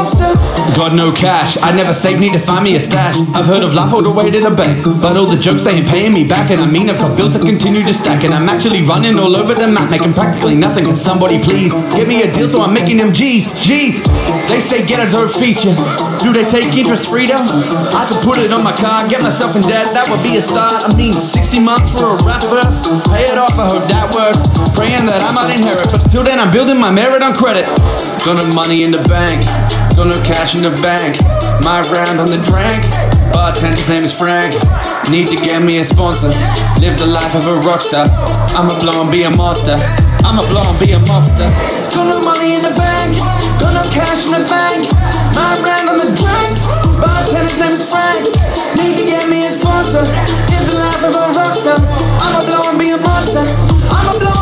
Got 0.00 0.94
no 0.94 1.12
cash, 1.12 1.58
I 1.60 1.72
never 1.72 1.92
save, 1.92 2.18
need 2.20 2.32
to 2.32 2.38
find 2.38 2.64
me 2.64 2.74
a 2.74 2.80
stash. 2.80 3.16
I've 3.34 3.44
heard 3.44 3.62
of 3.62 3.74
life 3.74 3.92
all 3.92 4.02
the 4.02 4.10
way 4.10 4.30
to 4.30 4.40
the 4.40 4.50
bank, 4.50 4.84
but 5.02 5.16
all 5.16 5.26
the 5.26 5.36
jokes 5.36 5.62
they 5.62 5.72
ain't 5.72 5.88
paying 5.88 6.14
me 6.14 6.24
back. 6.26 6.50
And 6.50 6.60
I 6.60 6.66
mean, 6.66 6.88
I've 6.88 6.98
got 6.98 7.18
bills 7.18 7.34
that 7.34 7.42
continue 7.42 7.82
to 7.82 7.92
stack, 7.92 8.24
and 8.24 8.32
I'm 8.32 8.48
actually 8.48 8.80
running 8.80 9.18
all 9.18 9.36
over 9.36 9.52
the 9.52 9.66
map, 9.66 9.90
making 9.90 10.14
practically 10.14 10.54
nothing. 10.54 10.84
Can 10.84 10.94
somebody 10.94 11.38
please 11.38 11.74
give 11.94 12.08
me 12.08 12.22
a 12.22 12.32
deal 12.32 12.48
so 12.48 12.62
I'm 12.62 12.72
making 12.72 12.96
them 12.96 13.12
G's? 13.12 13.44
G's, 13.60 14.02
they 14.48 14.60
say 14.60 14.86
get 14.86 15.06
a 15.06 15.10
dope 15.10 15.36
feature. 15.36 15.76
Do 16.24 16.32
they 16.32 16.44
take 16.48 16.72
interest 16.72 17.10
free 17.10 17.26
though? 17.26 17.44
I 17.92 18.08
could 18.08 18.24
put 18.24 18.38
it 18.38 18.52
on 18.52 18.64
my 18.64 18.74
car, 18.74 19.06
get 19.06 19.20
myself 19.20 19.56
in 19.56 19.62
debt, 19.62 19.92
that 19.92 20.08
would 20.08 20.22
be 20.22 20.36
a 20.36 20.40
start. 20.40 20.80
I 20.80 20.96
mean, 20.96 21.12
60 21.12 21.60
months 21.60 21.92
for 21.92 22.16
a 22.16 22.16
rap 22.24 22.40
verse, 22.48 22.80
pay 23.12 23.28
it 23.28 23.36
off, 23.36 23.52
I 23.58 23.68
hope 23.68 23.84
that 23.92 24.08
works. 24.16 24.48
Praying 24.72 25.04
that 25.12 25.20
I 25.20 25.30
might 25.36 25.52
inherit, 25.52 25.92
but 25.92 26.08
till 26.08 26.24
then 26.24 26.40
I'm 26.40 26.50
building 26.50 26.80
my 26.80 26.90
merit 26.90 27.20
on 27.20 27.36
credit. 27.36 27.68
Got 28.20 28.36
no 28.36 28.44
money 28.52 28.84
in 28.84 28.90
the 28.90 29.00
bank, 29.08 29.48
got 29.96 30.06
no 30.12 30.20
cash 30.28 30.54
in 30.54 30.60
the 30.60 30.70
bank. 30.84 31.16
My 31.64 31.80
round 31.88 32.20
on 32.20 32.28
the 32.28 32.36
drink, 32.44 32.84
bartender's 33.32 33.88
name 33.88 34.04
is 34.04 34.12
Frank. 34.12 34.52
Need 35.08 35.28
to 35.32 35.36
get 35.36 35.62
me 35.62 35.78
a 35.78 35.84
sponsor, 35.84 36.28
live 36.84 37.00
the 37.00 37.08
life 37.08 37.34
of 37.34 37.48
a 37.48 37.56
rockstar. 37.64 38.12
I'ma 38.52 38.78
blow 38.78 39.00
and 39.00 39.10
be 39.10 39.24
a 39.24 39.30
monster, 39.30 39.72
I'ma 40.20 40.44
blow 40.52 40.60
and 40.60 40.78
be 40.78 40.92
a 40.92 41.00
mobster. 41.08 41.48
Got 41.96 42.12
no 42.12 42.20
money 42.20 42.54
in 42.54 42.62
the 42.62 42.76
bank, 42.76 43.16
got 43.56 43.72
no 43.72 43.82
cash 43.88 44.28
in 44.28 44.36
the 44.36 44.44
bank. 44.44 44.84
My 45.32 45.56
round 45.64 45.88
on 45.88 45.96
the 45.96 46.12
drink, 46.12 46.52
bartender's 47.00 47.56
name 47.56 47.72
is 47.72 47.88
Frank. 47.88 48.20
Need 48.76 49.00
to 49.00 49.06
get 49.08 49.32
me 49.32 49.48
a 49.48 49.50
sponsor, 49.56 50.04
live 50.04 50.68
the 50.68 50.76
life 50.76 51.02
of 51.08 51.16
a 51.16 51.24
rockstar. 51.32 51.80
I'ma 52.20 52.44
blow 52.44 52.68
and 52.68 52.78
be 52.78 52.92
a 52.92 53.00
monster, 53.00 53.48
I'ma 53.88 54.12
blow 54.20 54.39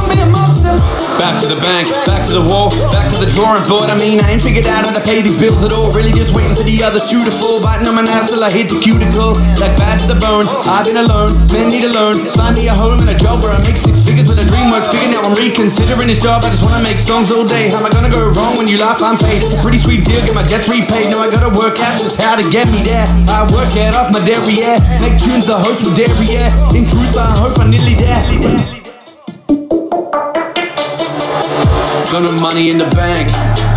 Back 1.19 1.43
to 1.43 1.51
the 1.51 1.59
bank, 1.67 1.91
back 2.07 2.23
to 2.31 2.33
the 2.33 2.47
wall, 2.47 2.71
back 2.95 3.11
to 3.11 3.19
the 3.19 3.27
drawing 3.27 3.67
board. 3.67 3.91
I 3.91 3.99
mean, 3.99 4.23
I 4.23 4.39
ain't 4.39 4.43
figured 4.43 4.71
out 4.71 4.87
how 4.87 4.95
to 4.95 5.03
pay 5.03 5.19
these 5.21 5.35
bills 5.35 5.67
at 5.67 5.75
all. 5.75 5.91
Really 5.91 6.15
just 6.15 6.31
waiting 6.31 6.55
for 6.55 6.63
the 6.63 6.79
other 6.87 7.03
shoe 7.03 7.27
to 7.27 7.35
fall. 7.35 7.59
Biting 7.59 7.91
on 7.91 7.99
my 7.99 8.07
nails 8.07 8.31
till 8.31 8.39
I 8.39 8.51
hit 8.51 8.71
the 8.71 8.79
cuticle. 8.79 9.35
Like 9.59 9.75
bad 9.75 9.99
to 9.99 10.07
the 10.07 10.15
bone, 10.15 10.47
I've 10.71 10.87
been 10.87 10.97
alone, 10.97 11.35
men 11.51 11.75
need 11.75 11.83
a 11.83 11.91
loan. 11.91 12.23
Find 12.39 12.55
me 12.55 12.71
a 12.71 12.75
home 12.75 13.03
and 13.03 13.11
a 13.11 13.19
job 13.19 13.43
where 13.43 13.51
I 13.51 13.59
make 13.67 13.77
six 13.77 13.99
figures 13.99 14.31
with 14.31 14.39
a 14.39 14.47
dream 14.47 14.71
works 14.71 14.95
bigger. 14.95 15.19
Now 15.19 15.27
I'm 15.27 15.35
reconsidering 15.35 16.07
this 16.07 16.23
job. 16.23 16.47
I 16.47 16.55
just 16.55 16.63
wanna 16.63 16.87
make 16.87 17.03
songs 17.03 17.35
all 17.35 17.43
day. 17.43 17.67
How 17.71 17.83
am 17.83 17.87
I 17.87 17.91
gonna 17.91 18.15
go 18.15 18.31
wrong 18.39 18.55
when 18.55 18.71
you 18.71 18.79
laugh? 18.79 19.03
I'm 19.03 19.19
paid. 19.19 19.43
It's 19.43 19.59
a 19.59 19.61
pretty 19.61 19.83
sweet 19.83 20.07
deal, 20.07 20.23
get 20.23 20.39
my 20.39 20.47
debts 20.47 20.71
repaid. 20.71 21.11
Now 21.11 21.19
I 21.19 21.35
gotta 21.35 21.51
work 21.51 21.83
out 21.83 21.99
just 21.99 22.23
how 22.23 22.39
to 22.39 22.47
get 22.51 22.71
me 22.71 22.87
there. 22.87 23.07
I 23.27 23.43
work 23.51 23.75
out 23.75 23.99
off 23.99 24.15
my 24.15 24.23
derriere, 24.23 24.79
make 25.03 25.19
tunes 25.19 25.51
the 25.51 25.59
host 25.59 25.83
with 25.83 25.99
derriere. 25.99 26.47
In 26.79 26.87
truth, 26.87 27.19
I 27.19 27.35
hope 27.35 27.59
I'm 27.59 27.75
nearly 27.75 27.99
there. 27.99 28.78
Got 32.11 32.23
no 32.23 32.33
money 32.41 32.71
in 32.71 32.79
the 32.79 32.87
bank, 32.97 33.29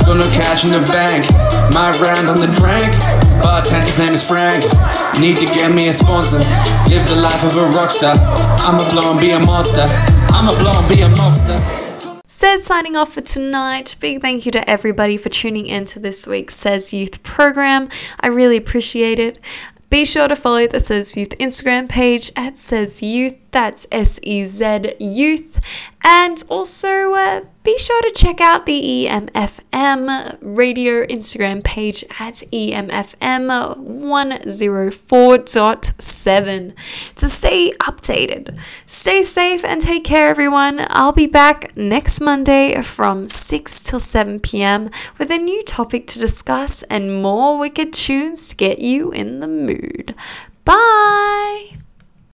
got 0.05 0.15
no 0.15 0.23
cash 0.31 0.63
in 0.63 0.71
the 0.71 0.79
bank. 0.87 1.29
My 1.73 1.91
round 1.99 2.29
on 2.29 2.39
the 2.39 2.47
drink, 2.47 2.91
bartender's 3.43 3.97
name 3.99 4.13
is 4.13 4.25
Frank. 4.25 4.63
Need 5.19 5.35
to 5.37 5.45
get 5.45 5.73
me 5.73 5.89
a 5.89 5.93
sponsor, 5.93 6.37
live 6.87 7.05
the 7.09 7.17
life 7.21 7.43
of 7.43 7.57
a 7.57 7.67
rockstar. 7.77 8.15
I'ma 8.61 8.89
blow 8.89 9.11
and 9.11 9.19
be 9.19 9.31
a 9.31 9.39
monster, 9.39 9.83
I'ma 10.31 10.57
blow 10.57 10.79
and 10.79 10.87
be 10.87 11.01
a 11.01 11.09
mobster. 11.09 12.21
Says 12.25 12.63
signing 12.63 12.95
off 12.95 13.13
for 13.13 13.21
tonight. 13.21 13.97
Big 13.99 14.21
thank 14.21 14.45
you 14.45 14.51
to 14.53 14.67
everybody 14.67 15.17
for 15.17 15.27
tuning 15.27 15.65
in 15.67 15.83
to 15.85 15.99
this 15.99 16.25
week's 16.25 16.55
Sez 16.55 16.93
Youth 16.93 17.21
program. 17.23 17.89
I 18.21 18.27
really 18.27 18.57
appreciate 18.57 19.19
it. 19.19 19.39
Be 19.89 20.05
sure 20.05 20.29
to 20.29 20.37
follow 20.37 20.67
the 20.67 20.79
Sez 20.79 21.17
Youth 21.17 21.31
Instagram 21.37 21.89
page 21.89 22.31
at 22.37 22.57
Sez 22.57 23.03
Youth. 23.03 23.35
That's 23.51 23.85
S 23.91 24.21
E 24.23 24.45
Z 24.45 24.93
Youth. 25.01 25.59
And 26.01 26.41
also 26.47 27.13
uh, 27.13 27.41
be 27.63 27.77
sure 27.77 28.01
to 28.01 28.11
check 28.15 28.41
out 28.41 28.65
the 28.65 29.05
EMFM 29.05 30.39
radio 30.41 31.05
Instagram 31.05 31.63
page 31.63 32.03
at 32.19 32.41
E 32.51 32.71
EMFM 32.71 33.77
104.7 34.01 36.73
to 37.15 37.29
stay 37.29 37.71
updated. 37.73 38.57
Stay 38.85 39.21
safe 39.21 39.63
and 39.63 39.79
take 39.81 40.03
care, 40.03 40.29
everyone. 40.29 40.87
I'll 40.89 41.11
be 41.11 41.27
back 41.27 41.77
next 41.77 42.19
Monday 42.19 42.81
from 42.81 43.27
6 43.27 43.81
till 43.81 43.99
7 43.99 44.39
pm 44.39 44.89
with 45.19 45.29
a 45.29 45.37
new 45.37 45.63
topic 45.63 46.07
to 46.07 46.17
discuss 46.19 46.81
and 46.83 47.21
more 47.21 47.59
wicked 47.59 47.93
tunes 47.93 48.47
to 48.47 48.55
get 48.55 48.79
you 48.79 49.11
in 49.11 49.39
the 49.39 49.47
mood. 49.47 50.15
Bye! 50.65 51.80